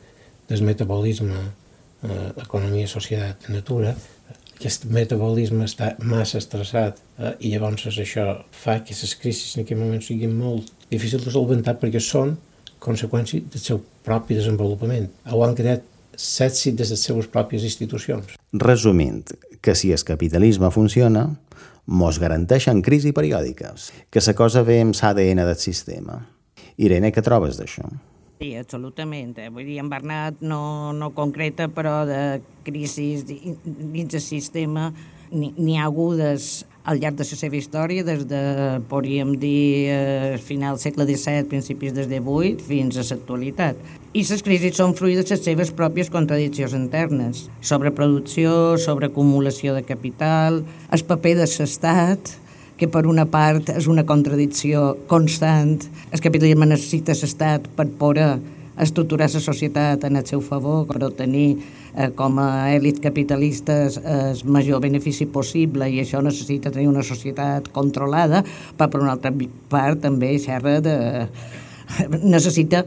del 0.48 0.64
metabolisme 0.66 1.38
eh, 1.38 2.30
economia, 2.42 2.88
societat, 2.90 3.48
natura, 3.52 3.94
aquest 4.56 4.86
metabolisme 4.88 5.66
està 5.68 5.92
massa 6.00 6.40
estressat 6.40 6.98
eh, 7.20 7.34
i 7.44 7.52
llavors 7.52 7.86
això 7.90 8.26
fa 8.50 8.78
que 8.78 8.86
aquestes 8.86 9.14
crisis 9.20 9.56
en 9.56 9.66
aquest 9.66 9.80
moment 9.80 10.02
siguin 10.04 10.32
molt 10.38 10.72
difícils 10.90 11.26
de 11.26 11.34
solventar 11.34 11.76
perquè 11.80 12.00
són 12.00 12.36
conseqüència 12.82 13.42
del 13.52 13.62
seu 13.62 13.82
propi 14.06 14.36
desenvolupament. 14.38 15.08
Ho 15.32 15.42
han 15.44 15.56
creat 15.58 15.84
s'èxit 16.16 16.76
des 16.76 16.88
de 16.88 16.96
les 16.96 17.04
seves 17.08 17.28
pròpies 17.32 17.64
institucions. 17.68 18.36
Resumint, 18.52 19.24
que 19.60 19.74
si 19.74 19.92
el 19.92 20.04
capitalisme 20.04 20.70
funciona, 20.72 21.28
mos 21.86 22.18
garanteixen 22.18 22.82
crisi 22.82 23.12
periòdiques, 23.12 23.90
que 24.10 24.22
la 24.26 24.34
cosa 24.34 24.64
ve 24.66 24.80
amb 24.82 24.96
l'ADN 24.96 25.44
del 25.44 25.60
sistema. 25.60 26.20
Irene, 26.76 27.12
què 27.12 27.22
trobes 27.24 27.60
d'això? 27.60 27.86
Sí, 28.36 28.52
absolutament. 28.56 29.36
Eh? 29.40 29.48
Vull 29.48 29.64
dir, 29.64 29.78
en 29.80 29.88
Bernat 29.88 30.42
no, 30.44 30.92
no 30.92 31.12
concreta, 31.16 31.70
però 31.72 32.02
de 32.08 32.40
crisis 32.66 33.24
dins 33.26 34.10
del 34.12 34.20
sistema 34.20 34.90
n'hi 35.32 35.78
ha 35.78 35.86
hagudes 35.88 36.66
al 36.86 37.00
llarg 37.02 37.18
de 37.18 37.24
la 37.26 37.36
seva 37.38 37.58
història, 37.58 38.04
des 38.06 38.22
de, 38.30 38.40
podríem 38.86 39.34
dir, 39.42 39.90
eh, 39.90 40.38
final 40.38 40.76
del 40.76 40.82
segle 40.84 41.06
XVII, 41.08 41.48
principis 41.50 41.92
del 41.92 42.06
XVIII, 42.06 42.62
fins 42.62 42.96
a 42.96 43.04
l'actualitat. 43.08 43.76
I 44.14 44.22
les 44.22 44.42
crisis 44.46 44.78
són 44.78 44.94
fruit 44.94 45.18
de 45.18 45.26
les 45.26 45.42
seves 45.42 45.72
pròpies 45.74 46.10
contradiccions 46.14 46.76
internes, 46.78 47.48
sobre 47.60 47.90
producció, 47.90 48.78
sobre 48.78 49.10
acumulació 49.10 49.74
de 49.74 49.82
capital, 49.82 50.62
el 50.92 51.04
paper 51.04 51.34
de 51.42 51.48
l'estat, 51.50 52.36
que 52.76 52.86
per 52.86 53.06
una 53.08 53.24
part 53.26 53.70
és 53.72 53.88
una 53.88 54.04
contradicció 54.04 54.96
constant. 55.08 55.80
El 56.12 56.20
capitalisme 56.20 56.68
necessita 56.68 57.16
l'estat 57.16 57.66
per 57.74 57.88
poder 57.98 58.36
estructurar 58.78 59.30
la 59.32 59.40
societat 59.40 60.04
en 60.04 60.16
el 60.16 60.26
seu 60.26 60.42
favor, 60.44 60.86
per 60.86 61.02
obtenir 61.02 61.56
eh, 61.96 62.10
com 62.16 62.38
a 62.42 62.68
èlit 62.74 63.00
capitalistes 63.02 63.98
el 63.98 64.42
major 64.52 64.82
benefici 64.84 65.26
possible 65.26 65.88
i 65.90 66.02
això 66.02 66.22
necessita 66.24 66.72
tenir 66.74 66.90
una 66.92 67.04
societat 67.06 67.72
controlada, 67.74 68.44
però 68.76 68.90
per 68.92 69.02
una 69.02 69.16
altra 69.16 69.32
part 69.72 70.04
també 70.04 70.36
xerra 70.42 70.78
de... 70.84 70.96
necessita 72.36 72.84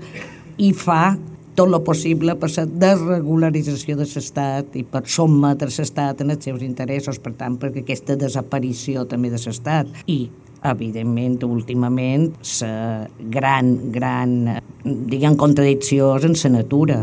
i 0.59 0.73
fa 0.75 1.15
tot 1.59 1.67
el 1.67 1.81
possible 1.83 2.35
per 2.39 2.49
la 2.53 2.65
desregularització 2.83 3.97
de 3.99 4.05
l'Estat 4.07 4.75
i 4.79 4.83
per 4.87 5.01
sotmetre 5.11 5.67
l'Estat 5.67 6.21
en 6.23 6.35
els 6.35 6.45
seus 6.45 6.61
interessos, 6.63 7.19
per 7.19 7.33
tant, 7.39 7.57
perquè 7.59 7.83
aquesta 7.83 8.15
desaparició 8.19 9.03
també 9.09 9.31
de 9.33 9.41
l'Estat 9.41 9.89
i 10.07 10.21
evidentment, 10.69 11.39
últimament, 11.47 12.29
la 12.61 13.07
gran, 13.35 13.73
gran, 13.95 14.35
diguem, 14.83 15.35
contradiccions 15.39 16.27
en 16.27 16.35
la 16.43 16.53
natura 16.59 16.99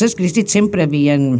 les 0.00 0.14
crisis 0.18 0.50
sempre 0.50 0.82
havien 0.82 1.36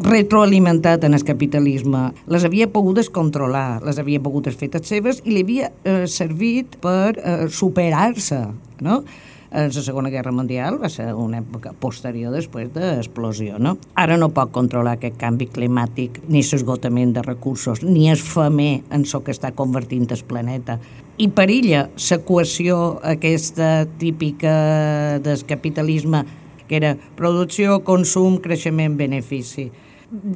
retroalimentat 0.00 1.02
en 1.04 1.12
el 1.14 1.24
capitalisme, 1.26 2.12
les 2.30 2.44
havia 2.46 2.68
pogut 2.72 3.00
controlar, 3.12 3.82
les 3.84 3.98
havia 3.98 4.22
pogut 4.22 4.48
fer 4.48 4.70
seves 4.82 5.20
i 5.24 5.34
li 5.34 5.42
havia 5.44 5.72
eh, 5.84 6.06
servit 6.06 6.78
per 6.80 7.18
eh, 7.18 7.48
superar-se, 7.50 8.46
no? 8.80 9.02
En 9.48 9.70
la 9.72 9.82
Segona 9.82 10.10
Guerra 10.12 10.32
Mundial 10.32 10.76
va 10.80 10.90
ser 10.92 11.06
una 11.16 11.38
època 11.40 11.72
posterior 11.72 12.32
després 12.32 12.68
de 12.72 12.84
l'explosió, 12.84 13.56
no? 13.58 13.78
Ara 13.96 14.16
no 14.20 14.28
pot 14.28 14.52
controlar 14.52 14.98
aquest 14.98 15.16
canvi 15.20 15.48
climàtic, 15.48 16.20
ni 16.28 16.42
l'esgotament 16.44 17.14
de 17.16 17.22
recursos, 17.24 17.80
ni 17.82 18.10
es 18.12 18.20
famer 18.20 18.82
en 18.90 19.04
el 19.04 19.22
que 19.24 19.32
està 19.32 19.52
convertint 19.52 20.08
el 20.12 20.24
planeta. 20.28 20.78
I 21.16 21.28
perilla 21.28 21.88
la 21.88 22.18
cohesió 22.24 23.00
aquesta 23.02 23.86
típica 23.98 25.18
del 25.24 25.44
capitalisme 25.48 26.24
que 26.68 26.78
era 26.78 26.94
producció, 27.16 27.80
consum, 27.84 28.38
creixement, 28.44 28.96
benefici. 28.98 29.68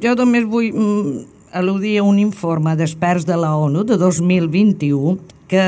Jo 0.01 0.13
només 0.19 0.45
vull 0.49 0.69
mm, 0.73 1.23
al·ludir 1.53 1.99
a 1.99 2.07
un 2.07 2.19
informe 2.21 2.75
d'experts 2.77 3.27
de 3.29 3.37
la 3.37 3.53
ONU 3.57 3.85
de 3.87 3.97
2021 4.01 5.17
que 5.49 5.65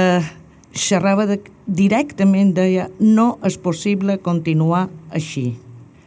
xerrava 0.76 1.26
de, 1.30 1.40
directament, 1.66 2.54
deia 2.58 2.90
no 3.00 3.36
és 3.46 3.58
possible 3.62 4.18
continuar 4.22 4.88
així. 5.14 5.54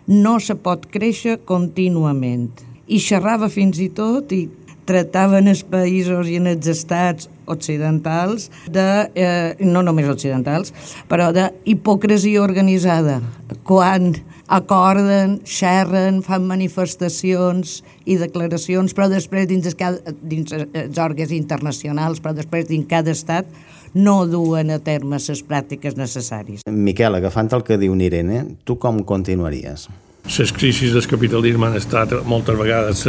No 0.09 0.39
se 0.41 0.57
pot 0.57 0.87
créixer 0.91 1.39
contínuament. 1.49 2.51
I 2.89 2.99
xerrava 3.05 3.51
fins 3.53 3.81
i 3.85 3.91
tot 3.93 4.33
i 4.33 4.47
tractaven 4.89 5.51
els 5.51 5.63
països 5.69 6.31
i 6.33 6.39
els 6.41 6.69
estats 6.73 7.29
occidentals 7.49 8.49
de, 8.73 8.87
eh, 9.15 9.57
no 9.61 9.83
només 9.85 10.09
occidentals, 10.09 10.73
però 11.09 11.29
de 11.33 11.51
hipocresia 11.69 12.43
organitzada. 12.43 13.21
Quan 13.69 14.15
acorden, 14.49 15.39
xerren, 15.45 16.23
fan 16.25 16.47
manifestacions 16.49 17.83
i 18.09 18.17
declaracions, 18.21 18.95
però 18.97 19.09
després 19.13 19.49
dins, 19.51 19.69
cada, 19.79 20.15
dins 20.23 20.55
els 20.57 20.99
òrgans 20.99 21.35
internacionals, 21.37 22.23
però 22.25 22.35
després 22.37 22.69
dins 22.71 22.89
cada 22.89 23.13
estat 23.13 23.49
no 23.95 24.27
duen 24.29 24.73
a 24.73 24.81
terme 24.85 25.21
les 25.21 25.45
pràctiques 25.45 25.97
necessàries. 25.97 26.65
Miquel, 26.69 27.21
agafant 27.21 27.53
el 27.53 27.65
que 27.65 27.79
diu 27.81 27.95
Nirene, 27.97 28.45
tu 28.65 28.79
com 28.81 29.03
continuaries? 29.05 29.89
Les 30.29 30.51
crisis 30.53 30.93
del 30.93 31.07
capitalisme 31.09 31.71
han 31.71 31.77
estat 31.79 32.13
moltes 32.29 32.57
vegades 32.59 33.07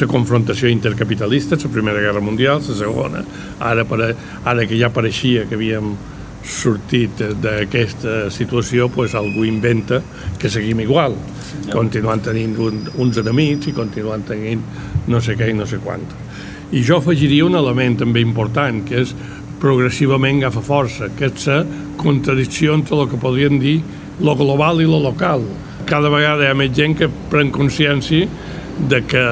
la 0.00 0.06
confrontació 0.08 0.70
intercapitalista, 0.72 1.58
la 1.60 1.72
Primera 1.72 2.00
Guerra 2.00 2.22
Mundial, 2.24 2.62
la 2.64 2.76
Segona, 2.78 3.24
ara, 3.60 3.84
per, 3.84 4.14
ara 4.44 4.64
que 4.66 4.78
ja 4.80 4.88
pareixia 4.92 5.44
que 5.48 5.58
havíem 5.58 5.92
sortit 6.44 7.20
d'aquesta 7.42 8.30
situació, 8.34 8.88
pues, 8.92 9.14
algú 9.14 9.44
inventa 9.46 10.02
que 10.38 10.50
seguim 10.50 10.82
igual, 10.82 11.14
continuant 11.70 12.24
tenint 12.24 12.56
un, 12.58 12.82
uns 13.02 13.20
enemics 13.22 13.70
i 13.70 13.76
continuant 13.76 14.26
tenint 14.26 14.62
no 15.06 15.20
sé 15.22 15.36
què 15.38 15.50
i 15.50 15.56
no 15.56 15.66
sé 15.68 15.78
quant. 15.82 16.04
I 16.72 16.82
jo 16.86 16.98
afegiria 16.98 17.46
un 17.46 17.58
element 17.58 17.98
també 18.00 18.22
important, 18.24 18.82
que 18.88 19.02
és 19.04 19.14
progressivament 19.62 20.40
agafa 20.40 20.62
força, 20.66 21.10
que 21.18 21.28
és 21.30 21.46
la 21.46 21.62
contradicció 22.00 22.74
entre 22.74 22.98
el 22.98 23.10
que 23.10 23.20
podríem 23.20 23.60
dir 23.62 23.80
lo 24.20 24.34
global 24.38 24.82
i 24.82 24.88
lo 24.88 24.98
local. 25.02 25.44
Cada 25.86 26.10
vegada 26.10 26.46
hi 26.46 26.50
ha 26.50 26.56
més 26.58 26.72
gent 26.74 26.96
que 26.98 27.10
pren 27.30 27.52
consciència 27.54 28.26
de 28.88 29.02
que 29.06 29.22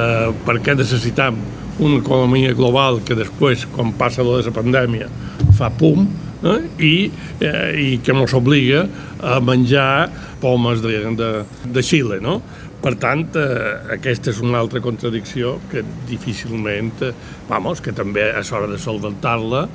per 0.47 0.61
què 0.63 0.77
necessitam 0.77 1.39
una 1.81 1.99
economia 2.03 2.53
global 2.55 3.01
que 3.07 3.17
després, 3.17 3.65
quan 3.75 3.95
passa 3.99 4.23
la 4.27 4.39
de 4.39 4.51
la 4.51 4.55
pandèmia, 4.55 5.09
fa 5.57 5.71
pum, 5.73 6.05
eh? 6.43 6.59
I, 6.79 6.95
eh, 7.41 7.71
i 7.81 7.91
que 8.05 8.15
ens 8.17 8.35
obliga 8.37 8.87
a 9.21 9.39
menjar 9.45 10.09
pomes 10.41 10.83
de, 10.85 11.05
de, 11.17 11.31
de 11.69 11.85
Xile, 11.85 12.21
no? 12.25 12.41
Per 12.81 12.95
tant, 12.97 13.27
eh, 13.37 13.93
aquesta 13.99 14.33
és 14.33 14.41
una 14.41 14.61
altra 14.63 14.81
contradicció 14.81 15.59
que 15.71 15.85
difícilment, 16.09 16.95
eh, 17.05 17.13
vamos, 17.49 17.83
que 17.85 17.93
també 17.93 18.31
és 18.41 18.53
hora 18.57 18.71
de 18.71 18.81
solventar-la, 18.81 19.67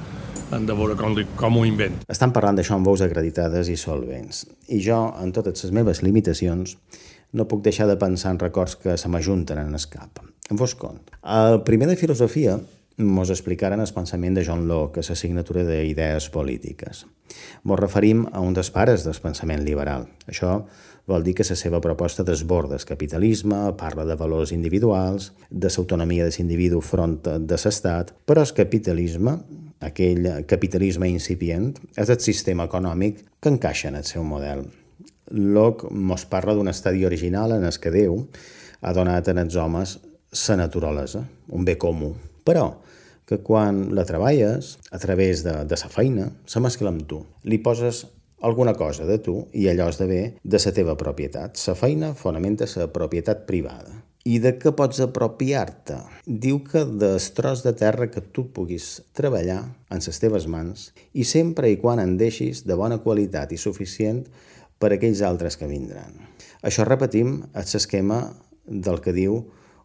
han 0.55 0.65
de 0.65 0.73
veure 0.77 0.95
com, 0.97 1.13
com 1.37 1.57
ho 1.59 1.65
invent. 1.65 1.99
Estan 2.09 2.33
parlant 2.33 2.57
d'això 2.57 2.77
amb 2.77 2.89
veus 2.89 3.03
acreditades 3.05 3.69
i 3.69 3.77
solvents. 3.77 4.45
I 4.73 4.81
jo, 4.81 4.99
en 5.21 5.33
totes 5.35 5.65
les 5.65 5.73
meves 5.75 6.01
limitacions, 6.05 6.77
no 7.35 7.47
puc 7.49 7.61
deixar 7.65 7.87
de 7.89 7.97
pensar 7.99 8.33
en 8.33 8.41
records 8.41 8.77
que 8.79 8.97
se 8.97 9.11
m'ajunten 9.11 9.59
en 9.61 9.73
el 9.73 9.87
cap. 9.91 10.21
En 10.49 10.57
vos 10.57 10.75
cont. 10.77 11.01
El 11.21 11.61
primer 11.67 11.89
de 11.89 11.97
filosofia 11.97 12.57
mos 12.97 13.29
explicaren 13.29 13.81
el 13.83 13.91
pensament 13.91 14.37
de 14.37 14.45
John 14.47 14.67
Locke 14.69 15.03
la 15.03 15.15
signatura 15.15 15.65
d'idees 15.67 16.29
polítiques. 16.31 17.05
Mos 17.63 17.79
referim 17.79 18.25
a 18.31 18.39
un 18.39 18.53
dels 18.55 18.71
pares 18.71 19.03
del 19.03 19.19
pensament 19.21 19.65
liberal. 19.65 20.07
Això 20.27 20.61
vol 21.05 21.23
dir 21.23 21.35
que 21.35 21.45
la 21.45 21.57
seva 21.59 21.81
proposta 21.81 22.23
desborda 22.23 22.75
el 22.75 22.85
capitalisme, 22.85 23.73
parla 23.77 24.05
de 24.05 24.15
valors 24.15 24.51
individuals, 24.51 25.33
de 25.49 25.67
l'autonomia 25.67 26.25
de 26.25 26.31
l'individu 26.37 26.81
front 26.81 27.19
de 27.23 27.59
l'estat, 27.59 28.15
però 28.25 28.41
el 28.41 28.53
capitalisme 28.53 29.37
aquell 29.85 30.45
capitalisme 30.47 31.09
incipient, 31.09 31.73
és 31.97 32.09
el 32.09 32.19
sistema 32.19 32.65
econòmic 32.65 33.21
que 33.41 33.51
encaixa 33.51 33.89
en 33.89 33.99
el 33.99 34.05
seu 34.07 34.23
model. 34.23 34.65
Locke 35.31 35.89
mos 35.91 36.25
parla 36.29 36.55
d'un 36.55 36.69
estadi 36.71 37.05
original 37.05 37.55
en 37.57 37.65
el 37.65 37.79
que 37.81 37.91
Déu 37.91 38.21
ha 38.81 38.93
donat 38.93 39.27
en 39.27 39.41
els 39.41 39.55
homes 39.55 39.97
la 40.47 40.57
naturalesa, 40.59 41.23
un 41.49 41.65
bé 41.65 41.77
comú, 41.77 42.13
però 42.45 42.69
que 43.25 43.41
quan 43.41 43.89
la 43.97 44.05
treballes 44.05 44.75
a 44.93 44.99
través 45.01 45.41
de, 45.43 45.63
de 45.65 45.77
sa 45.77 45.89
feina, 45.89 46.29
se 46.45 46.61
mescla 46.61 46.93
amb 46.93 47.07
tu. 47.09 47.23
Li 47.43 47.57
poses 47.57 48.05
alguna 48.45 48.75
cosa 48.77 49.05
de 49.09 49.17
tu 49.17 49.47
i 49.57 49.65
allò 49.67 49.89
esdevé 49.89 50.37
de 50.43 50.59
la 50.61 50.73
teva 50.73 50.95
propietat. 50.95 51.57
Sa 51.57 51.73
feina 51.75 52.13
fonamenta 52.13 52.69
la 52.75 52.91
propietat 52.93 53.47
privada. 53.49 54.03
I 54.25 54.39
de 54.41 54.55
què 54.57 54.71
pots 54.73 55.01
apropiar-te? 55.03 55.99
Diu 56.25 56.63
que 56.65 56.81
del 56.85 57.19
tros 57.37 57.61
de 57.65 57.73
terra 57.77 58.07
que 58.09 58.21
tu 58.21 58.47
puguis 58.53 59.01
treballar 59.13 59.59
en 59.93 60.01
les 60.01 60.21
teves 60.21 60.47
mans 60.49 60.91
i 61.13 61.23
sempre 61.23 61.69
i 61.69 61.77
quan 61.81 62.01
en 62.01 62.15
deixis 62.17 62.63
de 62.65 62.77
bona 62.77 62.97
qualitat 63.01 63.53
i 63.53 63.61
suficient 63.61 64.23
per 64.79 64.91
a 64.91 64.97
aquells 64.97 65.21
altres 65.21 65.57
que 65.57 65.69
vindran. 65.69 66.17
Això 66.65 66.85
repetim 66.85 67.43
és 67.53 67.77
l'esquema 67.77 68.23
del 68.65 68.97
que 69.01 69.13
diu 69.13 69.43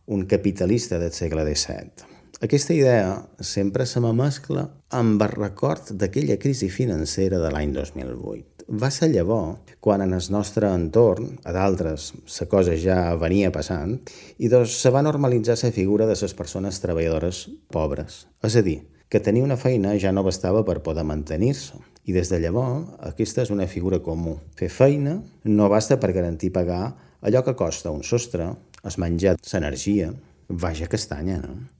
un 0.08 0.24
capitalista 0.26 0.98
del 0.98 1.12
segle 1.12 1.44
XVII. 1.44 2.19
Aquesta 2.40 2.72
idea 2.72 3.26
sempre 3.44 3.84
se 3.84 4.00
me 4.00 4.14
mescla 4.16 4.62
amb 4.96 5.20
el 5.20 5.32
record 5.34 5.90
d'aquella 6.00 6.38
crisi 6.40 6.70
financera 6.72 7.36
de 7.36 7.50
l'any 7.52 7.74
2008 7.74 8.50
va 8.70 8.88
ser 8.94 9.10
llavors 9.10 9.74
quan 9.82 10.00
en 10.00 10.14
el 10.14 10.28
nostre 10.32 10.70
entorn, 10.72 11.34
a 11.44 11.52
d'altres, 11.52 12.12
la 12.38 12.46
cosa 12.48 12.76
ja 12.78 13.16
venia 13.20 13.50
passant, 13.52 13.96
i 14.38 14.48
doncs 14.48 14.76
se 14.80 14.92
va 14.94 15.02
normalitzar 15.02 15.56
la 15.60 15.72
figura 15.74 16.06
de 16.06 16.14
les 16.20 16.34
persones 16.38 16.78
treballadores 16.80 17.48
pobres. 17.68 18.26
És 18.46 18.56
a 18.56 18.62
dir, 18.62 18.78
que 19.10 19.20
tenir 19.20 19.42
una 19.42 19.58
feina 19.58 19.96
ja 19.98 20.12
no 20.12 20.22
bastava 20.22 20.62
per 20.64 20.78
poder 20.86 21.04
mantenir-se. 21.04 21.76
I 22.06 22.14
des 22.16 22.30
de 22.30 22.38
llavors, 22.40 22.86
aquesta 23.10 23.42
és 23.42 23.50
una 23.50 23.66
figura 23.66 23.98
comú. 24.00 24.38
Fer 24.56 24.70
feina 24.70 25.18
no 25.44 25.68
basta 25.68 25.98
per 26.00 26.14
garantir 26.16 26.52
pagar 26.54 26.94
allò 27.20 27.44
que 27.44 27.56
costa 27.58 27.90
un 27.90 28.02
sostre, 28.02 28.48
es 28.86 28.96
menjar 28.96 29.36
l'energia, 29.36 30.14
vaja 30.48 30.88
castanya, 30.88 31.36
no? 31.42 31.79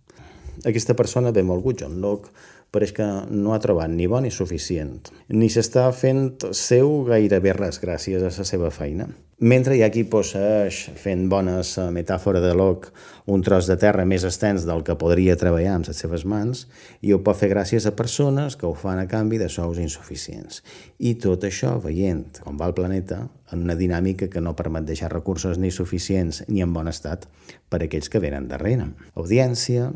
Aquesta 0.66 0.92
persona, 0.92 1.32
benvolgut 1.32 1.80
John 1.80 2.00
Locke, 2.02 2.28
pareix 2.70 2.92
que 2.94 3.06
no 3.32 3.54
ha 3.54 3.60
trobat 3.62 3.90
ni 3.90 4.06
bon 4.10 4.26
ni 4.26 4.30
suficient, 4.30 5.08
ni 5.32 5.48
s'està 5.50 5.86
fent 5.96 6.52
seu 6.54 7.00
gairebé 7.08 7.54
res 7.56 7.80
gràcies 7.82 8.22
a 8.22 8.30
la 8.30 8.46
seva 8.46 8.70
feina. 8.74 9.08
Mentre 9.40 9.72
hi 9.72 9.80
ha 9.80 9.88
qui 9.88 10.02
posseix, 10.04 10.82
fent 11.00 11.22
bones 11.32 11.70
metàfora 11.96 12.42
de 12.44 12.50
Locke, 12.52 12.92
un 13.32 13.40
tros 13.40 13.70
de 13.70 13.78
terra 13.80 14.04
més 14.04 14.26
extens 14.28 14.66
del 14.68 14.84
que 14.84 14.98
podria 15.00 15.38
treballar 15.40 15.78
amb 15.78 15.88
les 15.88 16.02
seves 16.04 16.26
mans, 16.28 16.66
i 17.00 17.14
ho 17.16 17.22
pot 17.24 17.40
fer 17.40 17.48
gràcies 17.54 17.88
a 17.88 17.94
persones 17.96 18.58
que 18.60 18.68
ho 18.68 18.74
fan 18.76 19.00
a 19.00 19.08
canvi 19.08 19.40
de 19.40 19.48
sous 19.48 19.80
insuficients. 19.80 20.60
I 21.00 21.16
tot 21.24 21.48
això 21.48 21.78
veient 21.80 22.42
com 22.44 22.60
va 22.60 22.68
el 22.68 22.76
planeta 22.76 23.22
en 23.50 23.64
una 23.64 23.78
dinàmica 23.80 24.28
que 24.28 24.44
no 24.44 24.52
permet 24.60 24.84
deixar 24.84 25.08
recursos 25.08 25.56
ni 25.56 25.72
suficients 25.72 26.44
ni 26.52 26.60
en 26.60 26.76
bon 26.76 26.92
estat 26.92 27.24
per 27.72 27.80
a 27.80 27.88
aquells 27.88 28.12
que 28.12 28.20
venen 28.20 28.52
darrere. 28.52 28.92
Audiència, 29.16 29.88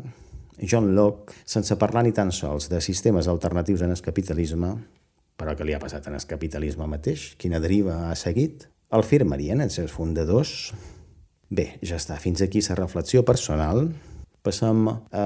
John 0.61 0.93
Locke, 0.95 1.33
sense 1.45 1.75
parlar 1.79 2.05
ni 2.05 2.13
tan 2.15 2.31
sols 2.31 2.69
de 2.71 2.81
sistemes 2.81 3.27
alternatius 3.27 3.83
en 3.85 3.91
el 3.91 4.01
capitalisme, 4.01 4.71
però 5.35 5.55
què 5.55 5.67
li 5.67 5.75
ha 5.75 5.81
passat 5.81 6.07
en 6.07 6.15
el 6.15 6.25
capitalisme 6.27 6.87
mateix? 6.87 7.33
Quina 7.39 7.59
deriva 7.59 8.05
ha 8.09 8.15
seguit? 8.15 8.69
El 8.95 9.03
firmarien 9.03 9.63
els 9.63 9.75
seus 9.75 9.91
fundadors? 9.91 10.71
Bé, 11.51 11.75
ja 11.83 11.99
està. 11.99 12.15
Fins 12.21 12.41
aquí 12.41 12.61
la 12.69 12.77
reflexió 12.79 13.25
personal. 13.27 13.89
Passem 14.45 14.87
a 14.87 15.25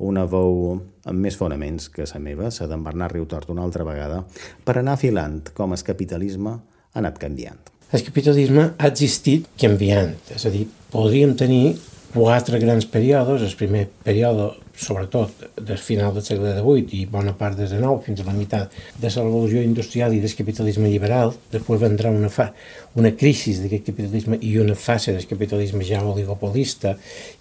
una 0.00 0.24
veu 0.24 0.80
amb 1.04 1.20
més 1.20 1.36
fonaments 1.36 1.90
que 1.92 2.06
la 2.08 2.20
meva, 2.20 2.48
la 2.48 2.68
d'en 2.70 2.84
Bernat 2.84 3.12
Riutort 3.12 3.50
una 3.52 3.62
altra 3.62 3.84
vegada, 3.84 4.22
per 4.64 4.78
anar 4.80 4.96
afilant 4.96 5.42
com 5.54 5.76
el 5.76 5.84
capitalisme 5.84 6.56
ha 6.56 6.98
anat 7.02 7.20
canviant. 7.20 7.60
El 7.92 8.02
capitalisme 8.02 8.70
ha 8.78 8.88
existit 8.88 9.46
canviant, 9.60 10.16
és 10.34 10.46
a 10.48 10.50
dir, 10.50 10.64
podríem 10.90 11.36
tenir 11.38 11.76
quatre 12.14 12.60
grans 12.62 12.86
períodes. 12.86 13.42
El 13.42 13.56
primer 13.58 13.88
període, 14.06 14.52
sobretot, 14.78 15.42
del 15.58 15.78
final 15.78 16.14
del 16.14 16.22
segle 16.22 16.54
XVIII 16.54 17.00
i 17.00 17.04
bona 17.10 17.34
part 17.38 17.58
des 17.58 17.74
de 17.74 17.80
nou 17.82 17.98
fins 18.04 18.22
a 18.22 18.28
la 18.28 18.34
meitat 18.36 18.72
de 19.02 19.10
la 19.10 19.24
revolució 19.24 19.62
industrial 19.66 20.14
i 20.14 20.22
del 20.22 20.36
capitalisme 20.38 20.88
liberal. 20.88 21.34
Després 21.52 21.82
vendrà 21.82 22.14
una, 22.14 22.30
fa, 22.30 22.52
una 22.94 23.12
crisi 23.18 23.56
d'aquest 23.58 23.90
capitalisme 23.90 24.38
i 24.40 24.54
una 24.62 24.78
fase 24.78 25.16
del 25.16 25.26
capitalisme 25.26 25.84
ja 25.84 26.04
oligopolista 26.06 26.94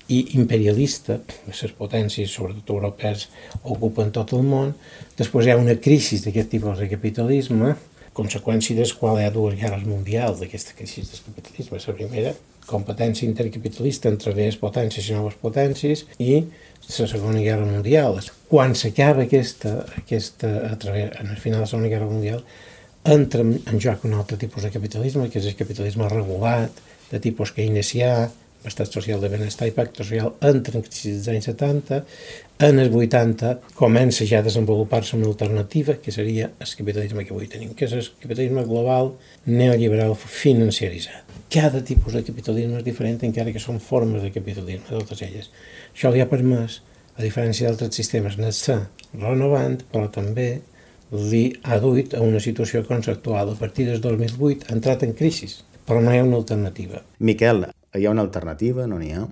i 0.10 0.24
imperialista. 0.40 1.20
Les 1.48 1.78
potències, 1.78 2.34
sobretot 2.34 2.74
europees, 2.74 3.30
ocupen 3.64 4.12
tot 4.12 4.34
el 4.34 4.44
món. 4.44 4.74
Després 5.18 5.46
hi 5.46 5.54
ha 5.54 5.62
una 5.62 5.78
crisi 5.78 6.18
d'aquest 6.26 6.50
tipus 6.58 6.82
de 6.82 6.90
capitalisme, 6.90 7.76
conseqüència 8.18 8.78
del 8.78 8.92
qual 9.00 9.20
hi 9.20 9.28
ha 9.28 9.34
dues 9.34 9.58
guerres 9.60 9.86
mundials 9.88 10.42
d'aquesta 10.42 10.76
crisi 10.78 11.04
del 11.06 11.24
capitalisme. 11.28 11.80
La 11.88 11.96
primera, 11.98 12.34
competència 12.68 13.28
intercapitalista 13.28 14.12
entre 14.12 14.34
velles 14.38 14.60
potències 14.60 15.10
i 15.10 15.18
noves 15.18 15.36
potències 15.42 16.06
i 16.20 16.44
la 16.44 17.08
Segona 17.08 17.42
Guerra 17.42 17.66
Mundial. 17.66 18.20
Quan 18.50 18.76
s'acaba 18.76 19.26
aquesta, 19.26 19.82
aquesta 20.00 20.54
a 20.70 20.78
través, 20.80 21.12
en 21.20 21.32
el 21.32 21.38
final 21.38 21.62
de 21.62 21.66
la 21.66 21.72
Segona 21.72 21.92
Guerra 21.92 22.10
Mundial, 22.12 22.44
entra 23.04 23.44
en 23.44 23.80
joc 23.84 24.06
un 24.08 24.16
altre 24.16 24.38
tipus 24.40 24.64
de 24.64 24.72
capitalisme, 24.72 25.30
que 25.30 25.42
és 25.42 25.50
el 25.50 25.60
capitalisme 25.60 26.08
regulat, 26.12 26.80
de 27.12 27.20
tipus 27.24 27.52
keynesià, 27.56 28.30
estat 28.70 28.92
social 28.94 29.22
de 29.22 29.30
benestar 29.32 29.68
i 29.68 29.74
pacte 29.76 30.04
social 30.04 30.34
entra 30.42 30.80
en 30.80 30.86
crisi 30.86 31.14
dels 31.14 31.30
anys 31.34 31.50
70, 31.52 32.00
en 32.68 32.80
els 32.80 32.96
80 32.96 33.54
comença 33.78 34.28
ja 34.30 34.40
a 34.40 34.46
desenvolupar-se 34.46 35.18
una 35.18 35.28
alternativa, 35.32 35.98
que 36.02 36.12
seria 36.16 36.52
el 36.60 36.74
capitalisme 36.80 37.26
que 37.26 37.36
avui 37.36 37.50
tenim, 37.52 37.74
que 37.76 37.86
és 37.90 37.96
el 37.98 38.08
capitalisme 38.22 38.66
global 38.70 39.14
neoliberal 39.46 40.16
financiaritzat. 40.16 41.36
Cada 41.54 41.84
tipus 41.86 42.16
de 42.18 42.24
capitalisme 42.26 42.80
és 42.80 42.88
diferent, 42.88 43.20
encara 43.28 43.54
que 43.54 43.62
són 43.62 43.82
formes 43.84 44.24
de 44.24 44.32
capitalisme, 44.34 44.88
totes 44.90 45.22
elles. 45.22 45.52
Això 45.94 46.14
li 46.14 46.24
ha 46.24 46.30
permès 46.30 46.82
a 47.18 47.22
diferència 47.22 47.68
d'altres 47.70 47.94
sistemes, 48.00 48.40
n'està 48.42 48.80
renovant, 49.14 49.78
però 49.92 50.08
també 50.10 50.64
li 51.14 51.46
ha 51.64 51.78
duit 51.78 52.16
a 52.18 52.24
una 52.26 52.42
situació 52.42 52.82
conceptual 52.88 53.54
a 53.54 53.60
partir 53.60 53.86
del 53.86 54.02
2008 54.02 54.70
ha 54.70 54.74
entrat 54.74 55.06
en 55.06 55.14
crisi, 55.14 55.52
però 55.86 56.02
no 56.02 56.14
hi 56.14 56.18
ha 56.18 56.26
una 56.26 56.40
alternativa. 56.42 57.04
Miquel, 57.20 57.68
hi 57.94 58.06
ha 58.06 58.12
una 58.12 58.22
alternativa? 58.22 58.88
No 58.88 58.98
n'hi 58.98 59.12
ha? 59.14 59.24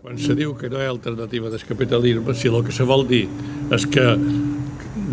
Quan 0.00 0.18
se 0.20 0.34
diu 0.36 0.54
que 0.56 0.68
no 0.72 0.80
hi 0.80 0.86
ha 0.86 0.92
alternativa 0.92 1.50
del 1.52 1.62
capitalisme, 1.64 2.34
si 2.34 2.48
el 2.48 2.62
que 2.64 2.72
se 2.72 2.84
vol 2.88 3.06
dir 3.08 3.26
és 3.72 3.86
que 3.88 4.04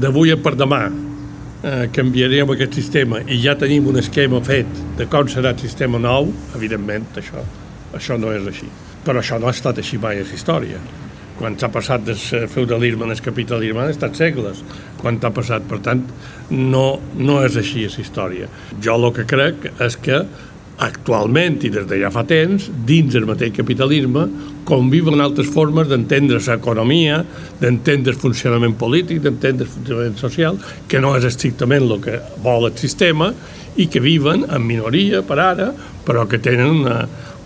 d'avui 0.03 0.33
per 0.43 0.55
demà 0.59 0.81
eh, 0.87 1.87
canviaríem 1.95 2.51
aquest 2.53 2.75
sistema 2.79 3.21
i 3.27 3.39
ja 3.43 3.55
tenim 3.59 3.87
un 3.87 3.99
esquema 3.99 4.41
fet 4.43 4.67
de 4.99 5.07
com 5.11 5.27
serà 5.31 5.53
el 5.55 5.63
sistema 5.63 5.99
nou, 5.99 6.31
evidentment 6.55 7.07
això, 7.19 7.43
això 7.95 8.19
no 8.19 8.31
és 8.35 8.47
així. 8.47 8.67
Però 9.07 9.23
això 9.23 9.39
no 9.39 9.47
ha 9.47 9.55
estat 9.55 9.79
així 9.79 9.99
mai 10.03 10.19
a 10.19 10.27
la 10.27 10.39
història. 10.39 10.79
Quan 11.37 11.55
s'ha 11.59 11.69
passat 11.71 12.03
del 12.03 12.47
feudalisme 12.49 13.05
al 13.05 13.23
capitalisme 13.23 13.83
han 13.83 13.93
estat 13.93 14.15
segles 14.17 14.63
quan 14.97 15.19
t'ha 15.21 15.31
passat. 15.31 15.63
Per 15.69 15.79
tant, 15.85 16.01
no, 16.49 16.85
no 17.15 17.39
és 17.45 17.55
així 17.55 17.85
a 17.85 17.93
la 17.93 18.03
història. 18.03 18.51
Jo 18.81 18.97
el 18.97 19.11
que 19.13 19.27
crec 19.29 19.69
és 19.83 19.99
que 20.01 20.23
actualment 20.83 21.57
i 21.65 21.71
des 21.73 21.87
de 21.89 21.97
ja 22.01 22.11
fa 22.13 22.23
temps, 22.27 22.67
dins 22.85 23.09
del 23.13 23.25
mateix 23.29 23.55
capitalisme, 23.55 24.27
conviven 24.67 25.21
altres 25.23 25.49
formes 25.49 25.87
d'entendre 25.89 26.39
l'economia, 26.43 27.21
d'entendre 27.61 28.13
el 28.13 28.19
funcionament 28.19 28.75
polític, 28.77 29.21
d'entendre 29.23 29.65
el 29.65 29.71
funcionament 29.73 30.17
social, 30.21 30.59
que 30.87 31.01
no 31.01 31.15
és 31.17 31.25
estrictament 31.25 31.87
el 31.87 32.01
que 32.03 32.19
vol 32.43 32.69
el 32.69 32.77
sistema 32.77 33.31
i 33.77 33.87
que 33.87 34.01
viven 34.01 34.45
en 34.49 34.65
minoria 34.67 35.23
per 35.25 35.39
ara, 35.41 35.71
però 36.05 36.27
que 36.29 36.41
tenen 36.41 36.81
una, 36.81 36.99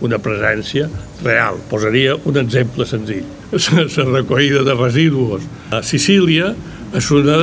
una 0.04 0.18
presència 0.22 0.88
real. 1.22 1.60
Posaria 1.70 2.16
un 2.28 2.38
exemple 2.42 2.86
senzill. 2.88 3.24
La 3.52 4.08
recollida 4.10 4.62
de 4.64 4.76
residus 4.76 5.44
a 5.70 5.82
Sicília 5.84 6.52
és 6.92 7.08
un 7.12 7.24
de 7.24 7.36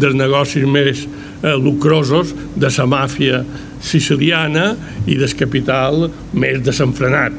dels 0.00 0.16
negocis 0.16 0.64
més 0.64 1.04
eh, 1.42 1.54
lucrosos 1.58 2.34
de 2.54 2.70
la 2.70 2.86
màfia 2.86 3.42
siciliana 3.82 4.72
i 5.06 5.18
del 5.18 5.34
capital 5.36 6.08
més 6.32 6.62
desenfrenat. 6.62 7.34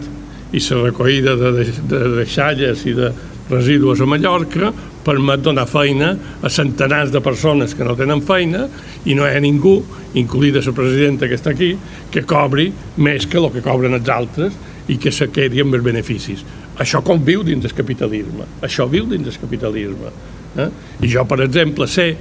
I 0.54 0.62
la 0.70 0.82
recollida 0.84 1.36
de, 1.40 1.52
de, 1.52 1.70
de 1.90 2.02
deixalles 2.20 2.84
i 2.86 2.94
de 2.98 3.14
residus 3.50 4.02
a 4.02 4.08
Mallorca 4.08 4.72
permet 5.04 5.42
donar 5.44 5.66
feina 5.68 6.14
a 6.42 6.50
centenars 6.50 7.12
de 7.12 7.20
persones 7.22 7.74
que 7.76 7.84
no 7.84 7.96
tenen 8.00 8.22
feina 8.24 8.68
i 9.06 9.16
no 9.18 9.26
hi 9.28 9.36
ha 9.36 9.42
ningú, 9.44 9.82
incluïda 10.16 10.64
la 10.64 10.76
presidenta 10.76 11.28
que 11.28 11.40
està 11.40 11.52
aquí, 11.52 11.74
que 12.12 12.24
cobri 12.24 12.70
més 12.98 13.28
que 13.28 13.42
el 13.42 13.50
que 13.52 13.64
cobren 13.66 13.98
els 14.00 14.10
altres 14.10 14.56
i 14.88 14.98
que 15.00 15.12
se 15.12 15.30
quedi 15.32 15.64
amb 15.64 15.76
els 15.76 15.84
beneficis. 15.84 16.44
Això 16.80 17.04
com 17.06 17.22
viu 17.24 17.44
dins 17.44 17.64
del 17.64 17.76
capitalisme. 17.76 18.48
Això 18.66 18.88
viu 18.90 19.06
dins 19.10 19.28
del 19.28 19.40
capitalisme. 19.42 20.12
Eh? 20.58 20.70
I 21.04 21.12
jo, 21.12 21.26
per 21.30 21.42
exemple, 21.44 21.88
sé 21.88 22.14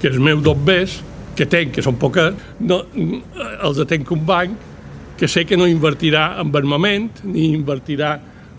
que 0.00 0.10
els 0.10 0.18
meus 0.22 0.42
dobbers 0.44 1.00
que 1.38 1.46
tenc, 1.46 1.76
que 1.76 1.84
són 1.84 1.98
poquets, 2.00 2.50
no, 2.66 2.82
els 3.62 3.78
atenc 3.84 4.10
un 4.14 4.24
banc 4.26 4.66
que 5.18 5.28
sé 5.30 5.44
que 5.46 5.58
no 5.58 5.66
invertirà 5.66 6.38
en 6.42 6.50
armament, 6.54 7.22
ni 7.26 7.48
invertirà 7.54 8.12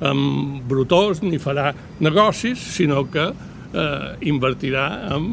en 0.09 0.19
brutors, 0.67 1.21
ni 1.23 1.39
farà 1.39 1.73
negocis, 2.03 2.59
sinó 2.75 3.05
que 3.11 3.25
eh, 3.29 4.09
invertirà 4.31 4.85
en 5.15 5.29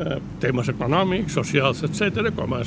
eh, 0.00 0.18
temes 0.40 0.68
econòmics, 0.72 1.36
socials, 1.36 1.84
etc, 1.88 2.30
com 2.36 2.56
a 2.56 2.62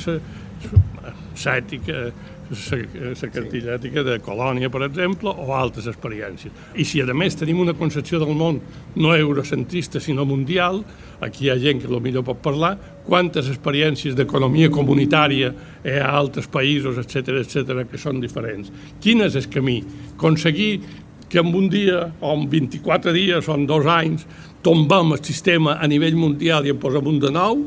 l'ètica, 1.44 2.06
la 2.50 3.30
cartilla 3.32 3.74
ètica 3.78 4.02
de 4.04 4.18
Colònia, 4.24 4.68
per 4.70 4.82
exemple, 4.86 5.30
o 5.30 5.54
altres 5.56 5.86
experiències. 5.90 6.52
I 6.76 6.84
si, 6.84 7.00
a 7.00 7.16
més, 7.16 7.36
tenim 7.38 7.60
una 7.62 7.74
concepció 7.74 8.20
del 8.20 8.34
món 8.36 8.60
no 8.96 9.14
eurocentrista, 9.16 10.00
sinó 10.00 10.26
mundial, 10.28 10.82
aquí 11.24 11.46
hi 11.46 11.50
ha 11.50 11.58
gent 11.58 11.80
que 11.82 12.00
millor 12.00 12.24
pot 12.26 12.42
parlar, 12.44 12.76
quantes 13.06 13.48
experiències 13.48 14.16
d'economia 14.16 14.70
comunitària 14.70 15.52
hi 15.84 15.96
ha 15.98 16.10
a 16.10 16.18
altres 16.18 16.46
països, 16.48 16.98
etc 17.00 17.40
etc 17.40 17.84
que 17.90 18.00
són 18.00 18.20
diferents. 18.20 18.72
Quin 19.00 19.24
és 19.24 19.36
el 19.36 19.48
camí? 19.48 19.80
Aconseguir 20.14 20.80
que 21.28 21.40
en 21.40 21.54
un 21.54 21.68
dia, 21.68 22.12
o 22.20 22.32
en 22.36 22.48
24 22.50 23.12
dies, 23.12 23.48
o 23.48 23.54
en 23.54 23.66
dos 23.66 23.86
anys, 23.86 24.26
tombem 24.62 25.16
el 25.16 25.24
sistema 25.24 25.78
a 25.80 25.88
nivell 25.88 26.16
mundial 26.16 26.66
i 26.66 26.72
en 26.72 26.78
posem 26.80 27.08
un 27.08 27.18
de 27.20 27.30
nou, 27.34 27.64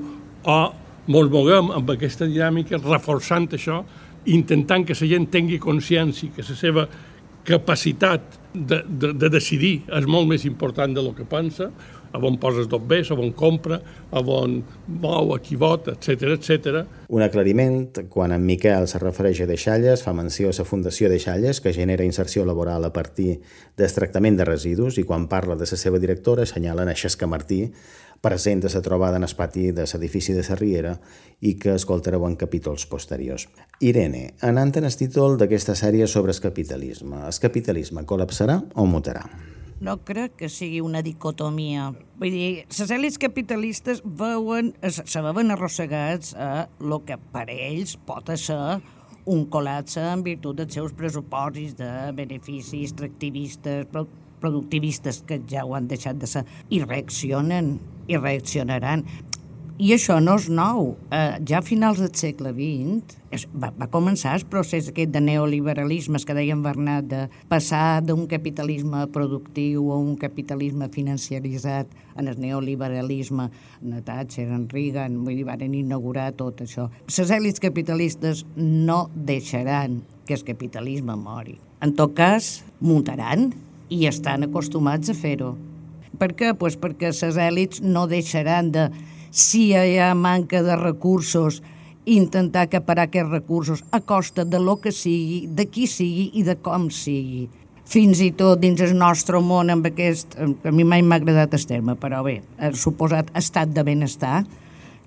o 0.48 0.60
ens 1.08 1.32
moguem 1.32 1.72
amb 1.76 1.90
aquesta 1.94 2.28
dinàmica, 2.28 2.80
reforçant 2.84 3.50
això, 3.56 3.82
intentant 4.34 4.86
que 4.88 4.98
la 4.98 5.12
gent 5.14 5.30
tingui 5.34 5.60
consciència 5.60 6.34
que 6.36 6.46
la 6.46 6.58
seva 6.58 6.88
capacitat 7.48 8.40
de, 8.54 8.82
de, 8.84 9.14
de 9.16 9.30
decidir 9.32 9.78
és 9.96 10.08
molt 10.10 10.28
més 10.28 10.44
important 10.46 10.92
del 10.96 11.14
que 11.16 11.28
pensa, 11.30 11.70
a 12.12 12.20
on 12.24 12.38
poses 12.40 12.68
dos 12.68 12.82
bés, 12.88 13.10
a 13.12 13.16
on 13.16 13.32
compra, 13.36 13.80
a 14.12 14.22
on 14.22 14.62
mou, 14.88 15.34
a 15.36 15.40
qui 15.44 15.56
vota, 15.60 15.94
etc 15.96 16.34
etc. 16.38 16.82
Un 17.14 17.24
aclariment, 17.24 18.08
quan 18.10 18.34
en 18.36 18.46
Miquel 18.46 18.88
se 18.88 19.00
refereix 19.00 19.44
a 19.44 19.50
Deixalles, 19.50 20.04
fa 20.04 20.16
menció 20.18 20.50
a 20.50 20.56
la 20.58 20.66
Fundació 20.66 21.12
Deixalles, 21.12 21.62
que 21.62 21.74
genera 21.76 22.08
inserció 22.08 22.46
laboral 22.46 22.86
a 22.86 22.94
partir 22.94 23.40
del 23.78 23.94
tractament 23.94 24.40
de 24.40 24.48
residus, 24.48 24.98
i 24.98 25.04
quan 25.04 25.28
parla 25.28 25.56
de 25.56 25.68
la 25.70 25.80
seva 25.80 26.00
directora 26.00 26.44
assenyalen 26.44 26.90
a 26.90 26.96
Xesca 26.96 27.28
Martí, 27.28 27.68
present 28.22 28.66
a 28.66 28.72
la 28.74 28.82
trobada 28.82 29.18
en 29.18 29.24
el 29.24 29.36
pati 29.36 29.72
de 29.72 29.86
l'edifici 29.86 30.34
de 30.34 30.44
Riera 30.56 30.96
i 31.42 31.54
que 31.60 31.76
escoltareu 31.76 32.26
en 32.26 32.36
capítols 32.36 32.86
posteriors. 32.86 33.48
Irene, 33.80 34.34
anant 34.42 34.74
en 34.78 34.86
el 34.86 34.96
títol 34.96 35.38
d'aquesta 35.38 35.76
sèrie 35.76 36.08
sobre 36.08 36.32
el 36.32 36.42
capitalisme, 36.42 37.22
el 37.28 37.40
capitalisme 37.42 38.06
col·lapsarà 38.06 38.62
o 38.76 38.86
mutarà? 38.86 39.24
No 39.80 40.00
crec 40.02 40.40
que 40.40 40.50
sigui 40.50 40.82
una 40.82 41.04
dicotomia. 41.06 41.92
Vull 42.18 42.34
dir, 42.34 42.66
les 42.66 42.92
èlits 42.92 43.20
capitalistes 43.22 44.02
veuen, 44.02 44.74
se 44.90 45.22
veuen 45.22 45.54
arrossegats 45.54 46.34
a 46.34 46.68
el 46.82 46.96
que 47.06 47.20
per 47.34 47.46
ells 47.54 47.94
pot 48.08 48.32
ser 48.42 48.82
un 49.28 49.44
col·lapse 49.52 50.02
en 50.02 50.24
virtut 50.26 50.58
dels 50.58 50.74
seus 50.74 50.96
pressuposis 50.98 51.76
de 51.78 51.92
beneficis 52.18 52.90
extractivistes, 52.90 53.86
productivistes 54.42 55.24
que 55.28 55.42
ja 55.50 55.66
ho 55.66 55.76
han 55.78 55.88
deixat 55.88 56.20
de 56.22 56.30
ser, 56.30 56.46
i 56.70 56.82
reaccionen, 56.84 57.78
i 58.08 58.20
reaccionaran. 58.20 59.06
I 59.78 59.92
això 59.94 60.16
no 60.18 60.34
és 60.40 60.48
nou. 60.50 60.96
Eh, 61.14 61.38
ja 61.46 61.60
a 61.60 61.66
finals 61.66 62.00
del 62.02 62.10
segle 62.18 62.50
XX 62.50 63.20
es, 63.38 63.44
va, 63.54 63.70
va 63.78 63.86
començar 63.94 64.32
el 64.34 64.46
procés 64.50 64.88
aquest 64.90 65.12
de 65.14 65.22
neoliberalisme 65.22 66.18
que 66.26 66.34
deia 66.34 66.56
en 66.56 66.64
Bernat, 66.66 67.06
de 67.06 67.20
passar 67.52 68.02
d'un 68.02 68.26
capitalisme 68.32 69.04
productiu 69.14 69.92
a 69.94 70.00
un 70.02 70.16
capitalisme 70.18 70.90
financiaritzat 70.90 71.94
en 72.18 72.32
el 72.32 72.42
neoliberalisme, 72.42 73.52
en 73.84 74.02
Thatcher, 74.02 74.48
en 74.50 74.66
Reagan, 74.72 75.22
vull 75.22 75.38
dir, 75.38 75.46
van 75.46 75.62
inaugurar 75.62 76.32
tot 76.40 76.66
això. 76.66 76.90
Les 77.06 77.38
èlits 77.38 77.62
capitalistes 77.62 78.48
no 78.58 79.04
deixaran 79.14 80.02
que 80.26 80.34
el 80.34 80.48
capitalisme 80.48 81.14
mori. 81.22 81.60
En 81.86 81.94
tot 81.94 82.18
cas, 82.18 82.64
muntaran 82.82 83.52
i 83.90 84.06
estan 84.10 84.48
acostumats 84.48 85.10
a 85.10 85.16
fer-ho. 85.18 85.56
Per 86.18 86.32
què? 86.34 86.54
Pues 86.58 86.78
perquè 86.80 87.12
les 87.14 87.38
èlits 87.38 87.82
no 87.84 88.08
deixaran 88.10 88.72
de, 88.74 88.88
si 89.32 89.70
hi 89.72 89.98
ha 90.02 90.14
manca 90.16 90.64
de 90.66 90.76
recursos, 90.80 91.62
intentar 92.08 92.66
acaparar 92.66 93.08
aquests 93.10 93.32
recursos 93.32 93.84
a 93.92 94.00
costa 94.00 94.46
de 94.46 94.60
lo 94.60 94.78
que 94.82 94.92
sigui, 94.96 95.46
de 95.48 95.68
qui 95.68 95.88
sigui 95.92 96.30
i 96.40 96.44
de 96.48 96.56
com 96.56 96.88
sigui. 96.90 97.48
Fins 97.88 98.20
i 98.24 98.32
tot 98.36 98.60
dins 98.60 98.82
el 98.84 98.96
nostre 99.00 99.40
món 99.44 99.70
amb 99.72 99.86
aquest, 99.88 100.36
a 100.40 100.72
mi 100.76 100.84
mai 100.88 101.04
m'ha 101.04 101.20
agradat 101.22 101.54
el 101.56 101.68
terme, 101.68 101.96
però 102.00 102.24
bé, 102.24 102.42
el 102.60 102.76
suposat 102.76 103.32
estat 103.36 103.72
de 103.76 103.84
benestar, 103.88 104.42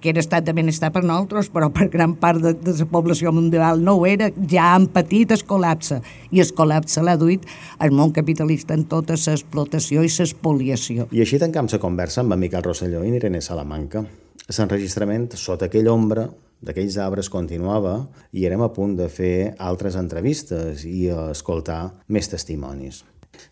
que 0.00 0.10
era 0.10 0.22
estat 0.22 0.46
de 0.46 0.54
benestar 0.56 0.90
per 0.94 1.02
nosaltres, 1.04 1.50
però 1.52 1.68
per 1.72 1.88
gran 1.92 2.14
part 2.20 2.40
de, 2.42 2.54
de 2.56 2.74
la 2.78 2.88
població 2.88 3.32
mundial 3.36 3.82
no 3.84 3.98
ho 3.98 4.06
era, 4.08 4.30
ja 4.50 4.72
han 4.74 4.88
patit 4.92 5.34
el 5.36 5.44
col·lapse, 5.46 6.00
i 6.32 6.42
el 6.42 6.52
col·lapse 6.56 7.04
l'ha 7.04 7.16
duit 7.20 7.46
el 7.80 7.94
món 7.96 8.14
capitalista 8.16 8.74
en 8.76 8.86
tota 8.90 9.18
l'explotació 9.18 10.04
i 10.04 10.10
l'espoliació. 10.10 11.08
I 11.12 11.24
així 11.24 11.40
tancam 11.42 11.68
la 11.70 11.82
conversa 11.82 12.24
amb 12.24 12.34
en 12.34 12.42
Miquel 12.42 12.64
Rosselló 12.64 13.04
i 13.04 13.12
Irene 13.20 13.40
Salamanca. 13.44 14.04
L'enregistrament 14.50 15.30
sota 15.38 15.68
aquella 15.68 15.92
ombra 15.92 16.26
d'aquells 16.60 16.98
arbres 17.00 17.30
continuava 17.32 17.94
i 18.36 18.44
érem 18.48 18.64
a 18.64 18.72
punt 18.74 18.96
de 18.98 19.08
fer 19.08 19.54
altres 19.58 19.96
entrevistes 19.96 20.84
i 20.84 21.08
escoltar 21.30 21.82
més 22.08 22.28
testimonis. 22.28 23.04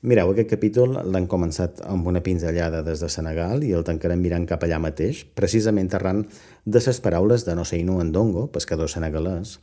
Mireu, 0.02 0.30
aquest 0.30 0.50
capítol 0.52 0.92
l'han 1.10 1.26
començat 1.26 1.80
amb 1.90 2.06
una 2.06 2.22
pinzellada 2.22 2.84
des 2.86 3.00
de 3.02 3.08
Senegal 3.10 3.64
i 3.66 3.72
el 3.74 3.86
tancarem 3.86 4.20
mirant 4.22 4.46
cap 4.46 4.62
allà 4.62 4.78
mateix, 4.78 5.24
precisament 5.34 5.90
arran 5.94 6.24
de 6.64 6.82
les 6.84 7.00
paraules 7.02 7.44
de 7.46 7.56
Noseinu 7.58 7.98
Ndongo, 8.04 8.46
pescador 8.54 8.90
senegalès, 8.90 9.58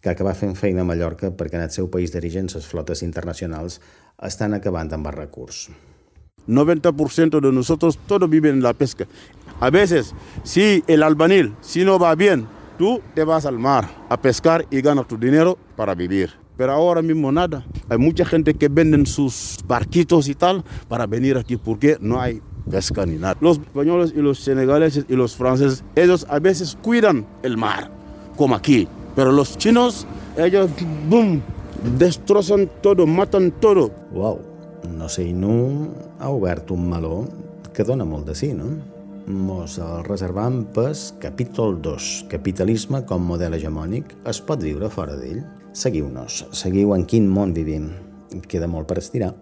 que 0.00 0.10
acaba 0.10 0.34
fent 0.34 0.54
feina 0.56 0.82
a 0.82 0.88
Mallorca 0.88 1.32
perquè 1.32 1.56
en 1.56 1.66
el 1.66 1.72
seu 1.72 1.90
país 1.92 2.12
d'origen 2.12 2.48
les 2.52 2.66
flotes 2.68 3.02
internacionals 3.02 3.80
estan 4.22 4.54
acabant 4.54 4.92
amb 4.92 5.08
el 5.08 5.16
recurs. 5.16 5.68
90% 6.46 7.40
de 7.40 7.52
nosotros 7.52 7.98
todo 8.06 8.28
vive 8.28 8.50
en 8.50 8.62
la 8.62 8.74
pesca. 8.74 9.06
A 9.60 9.70
veces, 9.70 10.14
si 10.44 10.84
el 10.86 11.02
albanil, 11.02 11.54
si 11.62 11.84
no 11.84 11.98
va 11.98 12.14
bien, 12.14 12.46
tú 12.78 13.00
te 13.14 13.24
vas 13.24 13.46
al 13.46 13.58
mar 13.58 13.88
a 14.08 14.20
pescar 14.20 14.66
y 14.70 14.82
ganas 14.82 15.08
tu 15.08 15.16
dinero 15.16 15.56
para 15.76 15.94
vivir. 15.94 16.43
Pero 16.56 16.72
ahora 16.72 17.02
mismo 17.02 17.32
nada. 17.32 17.64
Hay 17.88 17.98
mucha 17.98 18.24
gente 18.24 18.54
que 18.54 18.68
venden 18.68 19.06
sus 19.06 19.58
barquitos 19.66 20.28
y 20.28 20.34
tal 20.34 20.64
para 20.88 21.06
venir 21.06 21.36
aquí 21.36 21.56
porque 21.56 21.98
no 22.00 22.20
hay 22.20 22.40
pesca 22.70 23.04
ni 23.06 23.16
nada. 23.16 23.36
Los 23.40 23.58
españoles 23.58 24.12
y 24.16 24.20
los 24.20 24.38
senegaleses 24.40 25.06
y 25.08 25.16
los 25.16 25.36
franceses, 25.36 25.84
ellos 25.94 26.26
a 26.28 26.38
veces 26.38 26.76
cuidan 26.80 27.26
el 27.42 27.56
mar, 27.56 27.90
como 28.36 28.54
aquí. 28.54 28.88
Pero 29.16 29.32
los 29.32 29.56
chinos, 29.58 30.06
ellos, 30.36 30.70
boom, 31.08 31.40
destrozan 31.98 32.70
todo, 32.82 33.06
matan 33.06 33.52
todo. 33.52 33.90
Wow, 34.12 34.40
no 34.96 35.08
sé, 35.08 35.32
no 35.32 35.88
ha 36.18 36.28
obert 36.28 36.70
un 36.70 36.88
meló 36.88 37.28
que 37.74 37.84
dona 37.84 38.04
molt 38.06 38.26
de 38.26 38.34
sí, 38.38 38.52
no? 38.54 38.70
Mos 39.26 39.78
el 39.80 40.04
reservam 40.04 40.64
pes 40.76 41.14
capítol 41.18 41.80
2, 41.82 42.26
capitalisme 42.30 43.02
com 43.08 43.24
model 43.24 43.56
hegemònic, 43.56 44.12
es 44.28 44.40
pot 44.44 44.60
viure 44.62 44.90
fora? 44.92 45.16
Seguiu-nos, 45.74 46.44
seguiu 46.54 46.94
en 46.94 47.02
quin 47.10 47.26
món 47.26 47.50
vivim. 47.54 47.90
Queda 48.46 48.68
molt 48.70 48.86
per 48.86 49.00
estirar. 49.02 49.32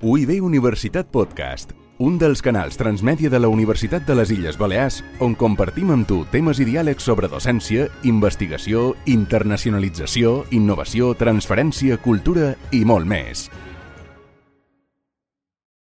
UIB 0.00 0.38
Universitat 0.40 1.10
Podcast, 1.12 1.74
un 2.00 2.16
dels 2.16 2.40
canals 2.40 2.78
transmèdia 2.80 3.28
de 3.28 3.36
la 3.36 3.50
Universitat 3.52 4.06
de 4.08 4.14
les 4.16 4.30
Illes 4.32 4.56
Balears 4.56 5.02
on 5.20 5.34
compartim 5.36 5.92
amb 5.92 6.08
tu 6.08 6.22
temes 6.32 6.56
i 6.56 6.64
diàlegs 6.64 7.04
sobre 7.04 7.28
docència, 7.28 7.90
investigació, 8.08 8.94
internacionalització, 9.12 10.46
innovació, 10.56 11.12
transferència, 11.20 12.00
cultura 12.00 12.54
i 12.72 12.80
molt 12.88 13.04
més. 13.04 13.50